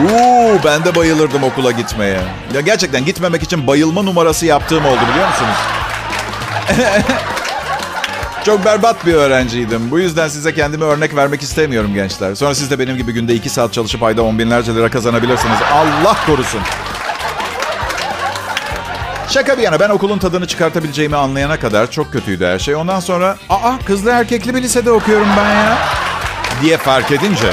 Uuu 0.00 0.60
ben 0.64 0.84
de 0.84 0.94
bayılırdım 0.94 1.42
okula 1.44 1.70
gitmeye. 1.70 2.20
Ya 2.54 2.60
gerçekten 2.60 3.04
gitmemek 3.04 3.42
için 3.42 3.66
bayılma 3.66 4.02
numarası 4.02 4.46
yaptığım 4.46 4.86
oldu 4.86 5.00
biliyor 5.10 5.28
musunuz? 5.28 5.56
Çok 8.44 8.64
berbat 8.64 9.06
bir 9.06 9.14
öğrenciydim. 9.14 9.90
Bu 9.90 9.98
yüzden 9.98 10.28
size 10.28 10.54
kendime 10.54 10.84
örnek 10.84 11.16
vermek 11.16 11.42
istemiyorum 11.42 11.94
gençler. 11.94 12.34
Sonra 12.34 12.54
siz 12.54 12.70
de 12.70 12.78
benim 12.78 12.96
gibi 12.96 13.12
günde 13.12 13.34
iki 13.34 13.48
saat 13.48 13.72
çalışıp 13.72 14.02
ayda 14.02 14.22
on 14.22 14.38
binlerce 14.38 14.74
lira 14.74 14.90
kazanabilirsiniz. 14.90 15.58
Allah 15.72 16.16
korusun. 16.26 16.60
Şaka 19.28 19.58
bir 19.58 19.62
yana 19.62 19.80
ben 19.80 19.88
okulun 19.88 20.18
tadını 20.18 20.46
çıkartabileceğimi 20.46 21.16
anlayana 21.16 21.58
kadar 21.58 21.90
çok 21.90 22.12
kötüydü 22.12 22.46
her 22.46 22.58
şey. 22.58 22.74
Ondan 22.74 23.00
sonra 23.00 23.36
aa 23.48 23.78
kızlı 23.84 24.10
erkekli 24.10 24.54
bir 24.54 24.62
lisede 24.62 24.90
okuyorum 24.90 25.28
ben 25.36 25.50
ya 25.50 25.78
diye 26.62 26.76
fark 26.78 27.10
edince. 27.12 27.52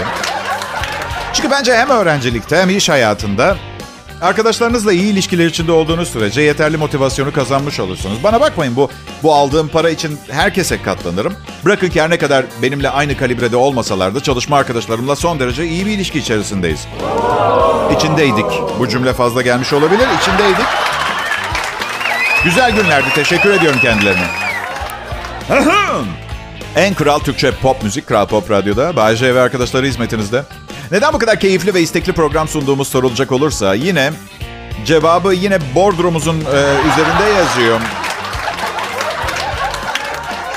Çünkü 1.33 1.51
bence 1.51 1.77
hem 1.77 1.89
öğrencilikte 1.89 2.57
hem 2.57 2.69
iş 2.69 2.89
hayatında 2.89 3.55
arkadaşlarınızla 4.21 4.93
iyi 4.93 5.13
ilişkiler 5.13 5.45
içinde 5.45 5.71
olduğunuz 5.71 6.09
sürece 6.09 6.41
yeterli 6.41 6.77
motivasyonu 6.77 7.33
kazanmış 7.33 7.79
olursunuz. 7.79 8.23
Bana 8.23 8.41
bakmayın 8.41 8.75
bu 8.75 8.89
bu 9.23 9.35
aldığım 9.35 9.67
para 9.67 9.89
için 9.89 10.19
herkese 10.31 10.81
katlanırım. 10.81 11.33
Bırakın 11.65 11.89
ki 11.89 12.01
her 12.01 12.09
ne 12.09 12.17
kadar 12.17 12.45
benimle 12.61 12.89
aynı 12.89 13.17
kalibrede 13.17 13.55
olmasalar 13.55 14.15
da 14.15 14.23
çalışma 14.23 14.57
arkadaşlarımla 14.57 15.15
son 15.15 15.39
derece 15.39 15.65
iyi 15.65 15.85
bir 15.85 15.91
ilişki 15.91 16.19
içerisindeyiz. 16.19 16.87
İçindeydik. 17.95 18.45
Bu 18.79 18.89
cümle 18.89 19.13
fazla 19.13 19.41
gelmiş 19.41 19.73
olabilir. 19.73 20.07
İçindeydik. 20.21 20.65
Güzel 22.43 22.75
günlerdi. 22.75 23.07
Teşekkür 23.15 23.51
ediyorum 23.51 23.79
kendilerine. 23.81 24.27
en 26.75 26.93
kral 26.93 27.19
Türkçe 27.19 27.51
pop 27.51 27.83
müzik 27.83 28.07
Kral 28.07 28.25
Pop 28.25 28.51
Radyo'da. 28.51 28.95
Bay 28.95 29.15
J 29.15 29.35
ve 29.35 29.41
arkadaşları 29.41 29.85
hizmetinizde. 29.85 30.43
Neden 30.91 31.13
bu 31.13 31.19
kadar 31.19 31.39
keyifli 31.39 31.73
ve 31.73 31.81
istekli 31.81 32.13
program 32.13 32.47
sunduğumuz 32.47 32.87
sorulacak 32.87 33.31
olursa 33.31 33.73
yine 33.73 34.11
cevabı 34.85 35.33
yine 35.33 35.57
bordromuzun 35.75 36.35
e, 36.35 36.59
üzerinde 36.91 37.29
yazıyor. 37.37 37.79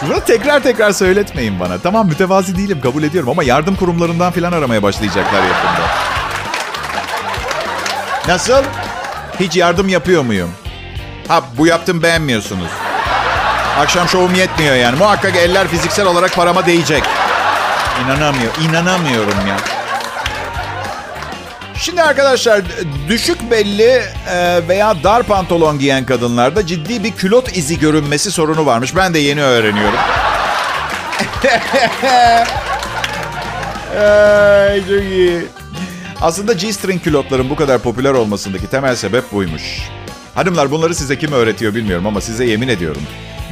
Bunu 0.03 0.25
tekrar 0.25 0.63
tekrar 0.63 0.93
söyletmeyin 0.93 1.61
bana. 1.61 1.79
Tamam 1.79 2.07
mütevazi 2.07 2.57
değilim 2.57 2.81
kabul 2.81 3.03
ediyorum 3.03 3.31
ama 3.31 3.45
yardım 3.45 3.77
kurumlarından 3.77 4.33
falan 4.33 4.53
aramaya 4.53 4.83
başlayacaklar 4.83 5.43
yakında. 5.43 5.89
Nasıl? 8.29 8.63
Hiç 9.41 9.57
yardım 9.57 9.89
yapıyor 9.89 10.23
muyum? 10.23 10.51
Ha 11.29 11.43
bu 11.59 11.67
yaptım 11.67 12.03
beğenmiyorsunuz. 12.03 12.71
Akşam 13.79 14.09
şovum 14.09 14.35
yetmiyor 14.35 14.75
yani. 14.75 14.99
Muhakkak 14.99 15.37
eller 15.37 15.69
fiziksel 15.69 16.07
olarak 16.07 16.35
parama 16.35 16.67
değecek. 16.67 17.03
İnanamıyor, 18.05 18.53
inanamıyorum 18.69 19.47
ya. 19.49 19.80
Şimdi 21.81 22.03
arkadaşlar 22.03 22.63
düşük 23.09 23.51
belli 23.51 24.03
e, 24.31 24.69
veya 24.69 25.03
dar 25.05 25.23
pantolon 25.23 25.79
giyen 25.79 26.07
kadınlarda 26.07 26.67
ciddi 26.67 27.05
bir 27.05 27.13
külot 27.13 27.57
izi 27.57 27.79
görünmesi 27.79 28.31
sorunu 28.31 28.67
varmış. 28.67 28.97
Ben 28.97 29.15
de 29.15 29.19
yeni 29.19 29.43
öğreniyorum. 29.43 29.99
Ay, 34.01 34.81
çok 34.81 35.03
iyi. 35.11 35.43
Aslında 36.21 36.53
G-string 36.53 37.03
külotların 37.03 37.51
bu 37.51 37.57
kadar 37.57 37.79
popüler 37.79 38.13
olmasındaki 38.13 38.67
temel 38.67 38.97
sebep 38.97 39.33
buymuş. 39.33 39.63
Hanımlar 40.35 40.71
bunları 40.71 40.95
size 40.95 41.19
kim 41.19 41.33
öğretiyor 41.33 41.75
bilmiyorum 41.75 42.07
ama 42.07 42.21
size 42.21 42.45
yemin 42.45 42.69
ediyorum. 42.69 43.03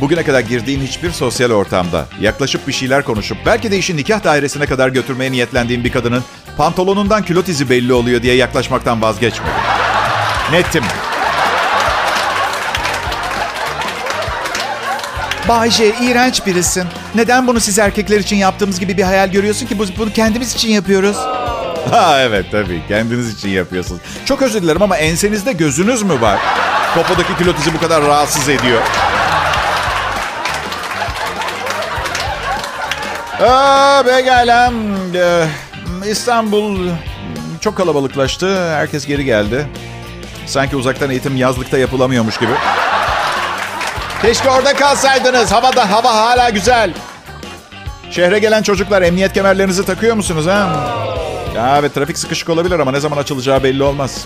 Bugüne 0.01 0.23
kadar 0.23 0.41
girdiğim 0.41 0.81
hiçbir 0.81 1.11
sosyal 1.11 1.51
ortamda 1.51 2.07
yaklaşıp 2.21 2.69
bir 2.69 2.73
şeyler 2.73 3.05
konuşup 3.05 3.39
belki 3.47 3.71
de 3.71 3.79
işi 3.79 3.97
nikah 3.97 4.25
dairesine 4.25 4.67
kadar 4.67 4.89
götürmeye 4.89 5.33
niyetlendiğim 5.33 5.85
bir 5.85 5.93
kadının 5.93 6.25
Pantolonundan 6.59 7.23
külot 7.23 7.49
izi 7.49 7.71
belli 7.71 7.93
oluyor 7.93 8.23
diye 8.23 8.35
yaklaşmaktan 8.35 9.03
vazgeçmedi. 9.03 9.51
Nettim. 10.53 10.85
Bayce 15.49 15.95
iğrenç 16.01 16.47
birisin. 16.47 16.85
Neden 17.15 17.47
bunu 17.47 17.61
siz 17.61 17.79
erkekler 17.79 18.21
için 18.21 18.37
yaptığımız 18.37 18.81
gibi 18.81 18.97
bir 18.97 19.03
hayal 19.03 19.31
görüyorsun 19.31 19.67
ki 19.67 19.79
bunu 19.99 20.13
kendimiz 20.13 20.55
için 20.55 20.69
yapıyoruz? 20.69 21.17
Ha 21.91 22.21
evet 22.21 22.47
tabii 22.51 22.83
kendiniz 22.89 23.35
için 23.35 23.49
yapıyorsunuz. 23.49 24.01
Çok 24.25 24.43
özür 24.43 24.63
dilerim 24.63 24.83
ama 24.83 24.97
ensenizde 24.97 25.53
gözünüz 25.53 26.03
mü 26.03 26.21
var? 26.21 26.39
Popodaki 26.95 27.35
külot 27.35 27.59
izi 27.59 27.75
bu 27.75 27.81
kadar 27.81 28.05
rahatsız 28.05 28.49
ediyor. 28.49 28.83
Aa, 33.41 34.07
be 34.07 34.13
ee, 34.13 34.21
gelem. 34.21 34.75
İstanbul 36.07 36.89
çok 37.61 37.77
kalabalıklaştı. 37.77 38.71
Herkes 38.75 39.07
geri 39.07 39.25
geldi. 39.25 39.67
Sanki 40.47 40.77
uzaktan 40.77 41.11
eğitim 41.11 41.37
yazlıkta 41.37 41.79
yapılamıyormuş 41.79 42.39
gibi. 42.39 42.53
Keşke 44.23 44.51
orada 44.51 44.75
kalsaydınız. 44.75 45.53
Havada 45.53 45.91
hava 45.91 46.15
hala 46.15 46.51
güzel. 46.51 46.93
Şehre 48.11 48.39
gelen 48.39 48.63
çocuklar 48.63 49.03
emniyet 49.03 49.33
kemerlerinizi 49.33 49.85
takıyor 49.85 50.17
musunuz 50.17 50.47
ha? 50.47 50.69
Ya 51.57 51.79
evet 51.79 51.95
trafik 51.95 52.19
sıkışık 52.19 52.49
olabilir 52.49 52.79
ama 52.79 52.91
ne 52.91 53.01
zaman 53.01 53.17
açılacağı 53.17 53.63
belli 53.63 53.83
olmaz. 53.83 54.25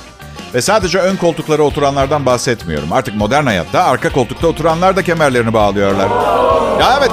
Ve 0.54 0.62
sadece 0.62 0.98
ön 0.98 1.16
koltuklara 1.16 1.62
oturanlardan 1.62 2.26
bahsetmiyorum. 2.26 2.92
Artık 2.92 3.14
modern 3.14 3.44
hayatta 3.46 3.84
arka 3.84 4.12
koltukta 4.12 4.46
oturanlar 4.46 4.96
da 4.96 5.02
kemerlerini 5.02 5.52
bağlıyorlar. 5.52 6.08
Ya 6.80 6.98
evet. 6.98 7.10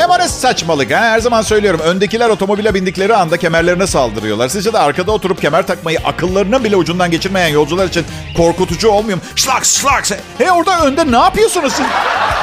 Ne 0.00 0.28
saçmalık 0.28 0.90
ha? 0.90 0.96
Her 1.00 1.20
zaman 1.20 1.42
söylüyorum. 1.42 1.80
Öndekiler 1.80 2.28
otomobile 2.28 2.74
bindikleri 2.74 3.14
anda 3.16 3.36
kemerlerine 3.36 3.86
saldırıyorlar. 3.86 4.48
Sizce 4.48 4.72
de 4.72 4.78
arkada 4.78 5.12
oturup 5.12 5.40
kemer 5.40 5.66
takmayı 5.66 5.98
akıllarının 6.04 6.64
bile 6.64 6.76
ucundan 6.76 7.10
geçirmeyen 7.10 7.48
yolcular 7.48 7.86
için 7.86 8.06
korkutucu 8.36 8.88
olmuyor 8.88 9.18
mu? 9.18 9.24
Şlaks 9.36 9.80
şlaks. 9.80 10.12
He 10.38 10.52
orada 10.52 10.80
önde 10.80 11.12
ne 11.12 11.16
yapıyorsunuz 11.16 11.72
siz? 11.72 11.86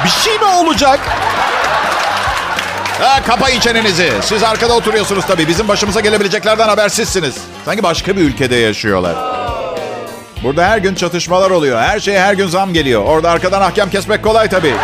Bir 0.04 0.10
şey 0.10 0.38
mi 0.38 0.44
olacak? 0.44 1.00
Ha, 3.00 3.22
kapayın 3.26 3.60
çenenizi. 3.60 4.12
Siz 4.22 4.42
arkada 4.42 4.74
oturuyorsunuz 4.74 5.26
tabii. 5.26 5.48
Bizim 5.48 5.68
başımıza 5.68 6.00
gelebileceklerden 6.00 6.68
habersizsiniz. 6.68 7.34
Sanki 7.64 7.82
başka 7.82 8.16
bir 8.16 8.22
ülkede 8.22 8.56
yaşıyorlar. 8.56 9.14
Burada 10.42 10.64
her 10.64 10.78
gün 10.78 10.94
çatışmalar 10.94 11.50
oluyor. 11.50 11.80
Her 11.80 12.00
şeye 12.00 12.20
her 12.20 12.34
gün 12.34 12.48
zam 12.48 12.72
geliyor. 12.72 13.02
Orada 13.04 13.30
arkadan 13.30 13.60
ahkam 13.60 13.90
kesmek 13.90 14.22
kolay 14.24 14.48
tabii. 14.48 14.74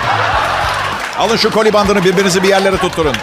Alın 1.19 1.37
şu 1.37 1.51
koli 1.51 1.73
bandını 1.73 2.05
birbirinizi 2.05 2.43
bir 2.43 2.49
yerlere 2.49 2.77
tutturun. 2.77 3.15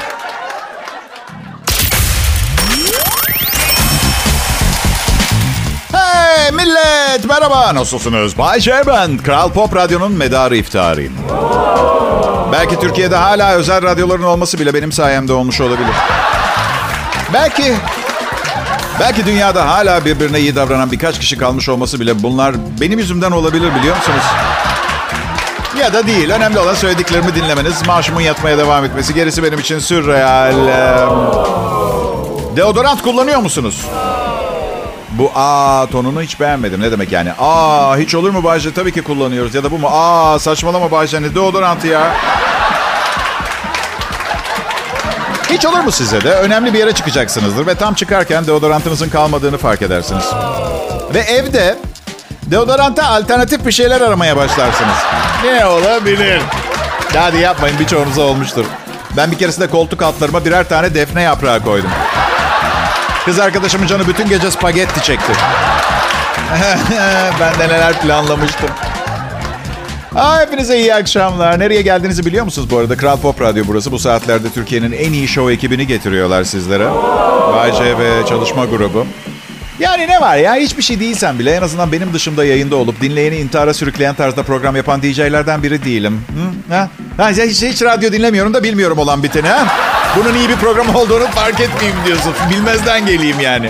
Hey 5.92 6.52
millet 6.52 7.26
merhaba 7.28 7.76
nasılsınız? 7.76 8.38
Bay 8.38 8.60
J 8.60 8.84
ben. 8.88 9.18
Kral 9.18 9.50
Pop 9.52 9.76
Radyo'nun 9.76 10.12
medarı 10.12 10.58
iftiharıyım. 10.58 11.14
Belki 12.52 12.80
Türkiye'de 12.80 13.16
hala 13.16 13.54
özel 13.54 13.84
radyoların 13.84 14.24
olması 14.24 14.60
bile 14.60 14.74
benim 14.74 14.92
sayemde 14.92 15.34
olmuş 15.34 15.62
olabilir. 15.62 15.96
Belki 17.34 17.76
Belki 19.00 19.26
dünyada 19.26 19.70
hala 19.70 20.06
birbirine 20.06 20.40
iyi 20.40 20.56
davranan 20.56 20.92
birkaç 20.92 21.20
kişi 21.20 21.38
kalmış 21.38 21.70
olması 21.70 22.00
bile 22.00 22.24
bunlar 22.24 22.56
benim 22.82 23.00
yüzümden 23.00 23.32
olabilir 23.32 23.76
biliyor 23.76 23.96
musunuz? 23.98 24.24
Ya 25.80 25.94
da 25.94 26.08
değil. 26.08 26.30
Önemli 26.30 26.60
olan 26.60 26.74
söylediklerimi 26.74 27.36
dinlemeniz, 27.36 27.88
maaşımın 27.88 28.22
yatmaya 28.22 28.58
devam 28.58 28.86
etmesi. 28.86 29.14
Gerisi 29.14 29.44
benim 29.44 29.60
için 29.60 29.80
sürreal. 29.80 30.56
Deodorant 32.56 33.02
kullanıyor 33.02 33.40
musunuz? 33.40 33.86
Bu 35.12 35.32
A 35.36 35.86
tonunu 35.92 36.22
hiç 36.22 36.40
beğenmedim. 36.40 36.82
Ne 36.82 36.92
demek 36.92 37.12
yani? 37.12 37.32
Aa 37.40 37.98
hiç 37.98 38.16
olur 38.16 38.30
mu 38.30 38.44
Bayce? 38.44 38.74
Tabii 38.74 38.92
ki 38.92 39.02
kullanıyoruz. 39.02 39.56
Ya 39.56 39.64
da 39.64 39.72
bu 39.72 39.78
mu? 39.78 39.88
Aa 39.92 40.40
saçmalama 40.40 40.92
Bayce. 40.92 41.22
Ne 41.22 41.36
deodorantı 41.36 41.88
ya? 41.88 42.14
Hiç 45.50 45.66
olur 45.66 45.80
mu 45.80 45.92
size 45.92 46.24
de? 46.24 46.34
Önemli 46.34 46.74
bir 46.74 46.80
yere 46.80 46.92
çıkacaksınızdır 46.92 47.68
ve 47.68 47.76
tam 47.76 47.94
çıkarken 47.94 48.48
deodorantınızın 48.48 49.10
kalmadığını 49.10 49.58
fark 49.58 49.82
edersiniz. 49.82 50.26
Ve 51.14 51.20
evde 51.20 51.78
deodoranta 52.44 53.08
alternatif 53.08 53.66
bir 53.66 53.72
şeyler 53.72 54.02
aramaya 54.02 54.38
başlarsınız. 54.38 54.96
Ne 55.44 55.66
olabilir? 55.66 56.42
Hadi 57.16 57.38
yapmayın 57.38 57.80
birçoğunuza 57.80 58.22
olmuştur. 58.22 58.66
Ben 59.18 59.32
bir 59.32 59.38
keresinde 59.38 59.68
koltuk 59.68 60.02
altlarıma 60.02 60.46
birer 60.46 60.70
tane 60.70 60.94
defne 60.94 61.22
yaprağı 61.22 61.64
koydum. 61.64 61.90
Kız 63.26 63.40
arkadaşımın 63.40 63.88
canı 63.88 64.08
bütün 64.08 64.30
gece 64.30 64.52
spagetti 64.52 65.04
çekti. 65.04 65.34
ben 67.40 67.60
de 67.60 67.74
neler 67.74 68.02
planlamıştım. 68.02 68.70
Aa, 70.16 70.42
hepinize 70.42 70.80
iyi 70.80 70.96
akşamlar. 70.96 71.60
Nereye 71.60 71.82
geldiğinizi 71.82 72.26
biliyor 72.26 72.46
musunuz 72.46 72.72
bu 72.72 72.78
arada? 72.78 72.98
Kral 72.98 73.18
Pop 73.18 73.42
Radyo 73.42 73.64
burası. 73.68 73.92
Bu 73.92 74.00
saatlerde 74.00 74.50
Türkiye'nin 74.50 74.92
en 74.92 75.14
iyi 75.14 75.28
show 75.28 75.54
ekibini 75.54 75.88
getiriyorlar 75.88 76.44
sizlere. 76.44 76.90
Bayce 77.54 77.98
ve 77.98 78.26
çalışma 78.30 78.66
grubu. 78.66 79.06
Yani 79.82 80.08
ne 80.08 80.22
var 80.22 80.38
ya 80.38 80.56
hiçbir 80.56 80.84
şey 80.84 81.00
değilsen 81.00 81.40
bile 81.40 81.52
en 81.52 81.62
azından 81.62 81.92
benim 81.92 82.14
dışımda 82.14 82.46
yayında 82.46 82.76
olup 82.76 83.02
dinleyeni 83.02 83.36
intihara 83.38 83.74
sürükleyen 83.74 84.16
tarzda 84.16 84.44
program 84.44 84.76
yapan 84.76 85.02
DJ'lerden 85.02 85.64
biri 85.64 85.86
değilim. 85.86 86.22
Hı? 86.28 86.74
Ha? 86.74 86.90
Ha, 87.18 87.30
hiç, 87.30 87.62
hiç 87.62 87.82
radyo 87.82 88.12
dinlemiyorum 88.12 88.54
da 88.54 88.64
bilmiyorum 88.64 88.98
olan 88.98 89.24
biteni 89.24 89.48
ha. 89.48 89.68
Bunun 90.18 90.36
iyi 90.36 90.50
bir 90.50 90.56
program 90.56 90.96
olduğunu 90.96 91.28
fark 91.28 91.60
etmeyeyim 91.60 91.98
diyorsun. 92.06 92.34
Bilmezden 92.50 93.06
geleyim 93.06 93.40
yani. 93.40 93.70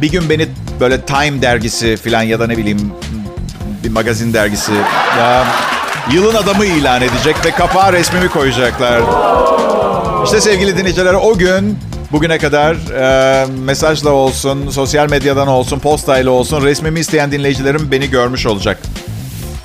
Bir 0.00 0.10
gün 0.10 0.30
beni 0.30 0.48
böyle 0.80 1.00
Time 1.00 1.42
dergisi 1.42 1.96
falan 1.96 2.22
ya 2.22 2.40
da 2.40 2.46
ne 2.46 2.56
bileyim 2.56 2.92
bir 3.84 3.90
magazin 3.90 4.32
dergisi 4.32 4.72
ya 5.18 5.44
yılın 6.12 6.34
adamı 6.34 6.64
ilan 6.64 7.02
edecek 7.02 7.36
ve 7.44 7.50
kapağa 7.50 7.92
resmimi 7.92 8.28
koyacaklar. 8.28 9.00
İşte 10.24 10.40
sevgili 10.40 10.78
dinleyiciler 10.78 11.14
o 11.14 11.38
gün 11.38 11.78
bugüne 12.12 12.38
kadar 12.38 12.74
e, 12.74 13.46
mesajla 13.46 14.10
olsun, 14.10 14.70
sosyal 14.70 15.10
medyadan 15.10 15.48
olsun, 15.48 15.78
postayla 15.78 16.30
olsun 16.30 16.64
resmimi 16.64 17.00
isteyen 17.00 17.32
dinleyicilerim 17.32 17.90
beni 17.90 18.10
görmüş 18.10 18.46
olacak. 18.46 18.78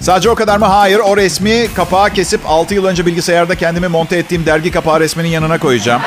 Sadece 0.01 0.29
o 0.29 0.36
kadar 0.36 0.57
mı? 0.57 0.65
Hayır. 0.65 0.99
O 0.99 1.17
resmi 1.17 1.67
kapağı 1.73 2.10
kesip 2.10 2.41
6 2.47 2.73
yıl 2.73 2.86
önce 2.86 3.05
bilgisayarda 3.05 3.55
kendimi 3.55 3.88
monte 3.88 4.17
ettiğim 4.17 4.45
dergi 4.45 4.71
kapağı 4.71 4.99
resminin 4.99 5.29
yanına 5.29 5.60
koyacağım. 5.60 6.01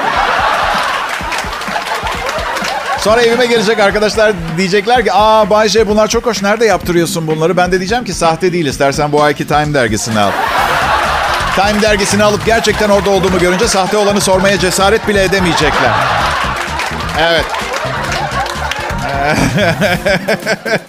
Sonra 3.00 3.22
evime 3.22 3.46
gelecek 3.46 3.78
arkadaşlar 3.78 4.32
diyecekler 4.56 5.04
ki 5.04 5.12
aa 5.12 5.50
Bayce 5.50 5.88
bunlar 5.88 6.08
çok 6.08 6.26
hoş 6.26 6.42
nerede 6.42 6.64
yaptırıyorsun 6.64 7.26
bunları? 7.26 7.56
Ben 7.56 7.72
de 7.72 7.78
diyeceğim 7.78 8.04
ki 8.04 8.14
sahte 8.14 8.52
değil 8.52 8.66
istersen 8.66 9.12
bu 9.12 9.22
ayki 9.22 9.46
Time 9.46 9.74
dergisini 9.74 10.20
al. 10.20 10.30
Time 11.54 11.82
dergisini 11.82 12.24
alıp 12.24 12.46
gerçekten 12.46 12.88
orada 12.88 13.10
olduğumu 13.10 13.38
görünce 13.38 13.68
sahte 13.68 13.96
olanı 13.96 14.20
sormaya 14.20 14.58
cesaret 14.58 15.08
bile 15.08 15.24
edemeyecekler. 15.24 15.90
Evet. 17.18 17.44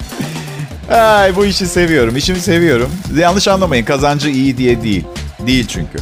Ay 0.92 1.36
bu 1.36 1.46
işi 1.46 1.68
seviyorum. 1.68 2.16
İşimi 2.16 2.40
seviyorum. 2.40 2.92
Yanlış 3.16 3.48
anlamayın. 3.48 3.86
Kazancı 3.86 4.30
iyi 4.30 4.58
diye 4.58 4.84
değil. 4.84 5.06
Değil 5.40 5.68
çünkü. 5.68 5.98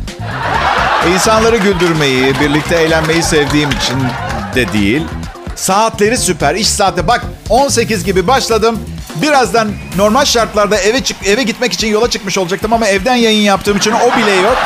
İnsanları 1.13 1.58
güldürmeyi, 1.58 2.39
birlikte 2.39 2.76
eğlenmeyi 2.76 3.24
sevdiğim 3.24 3.69
için 3.69 3.95
de 4.56 4.74
değil. 4.74 5.04
Saatleri 5.56 6.17
süper. 6.17 6.56
İş 6.56 6.67
saati 6.67 7.08
bak 7.08 7.26
18 7.50 8.04
gibi 8.04 8.28
başladım. 8.28 8.80
Birazdan 9.21 9.71
normal 9.97 10.25
şartlarda 10.25 10.77
eve 10.77 11.03
çık 11.03 11.27
eve 11.27 11.43
gitmek 11.43 11.73
için 11.73 11.88
yola 11.88 12.10
çıkmış 12.10 12.38
olacaktım 12.38 12.73
ama 12.73 12.88
evden 12.88 13.15
yayın 13.15 13.41
yaptığım 13.41 13.77
için 13.77 13.91
o 13.91 14.17
bile 14.17 14.32
yok. 14.32 14.58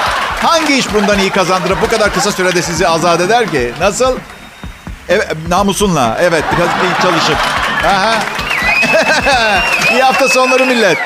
Hangi 0.42 0.76
iş 0.76 0.94
bundan 0.94 1.20
iyi 1.20 1.30
kazandırıp 1.30 1.82
bu 1.82 1.88
kadar 1.88 2.14
kısa 2.14 2.32
sürede 2.32 2.62
sizi 2.62 2.88
azat 2.88 3.22
eder 3.22 3.52
ki? 3.52 3.74
Nasıl? 3.80 4.18
Evet, 5.10 5.28
namusunla. 5.50 6.18
Evet, 6.22 6.44
biraz 6.58 6.70
çalışıp. 7.02 7.38
Aha. 7.86 8.14
iyi 9.92 10.04
hafta 10.04 10.28
sonları 10.28 10.66
millet. 10.66 10.98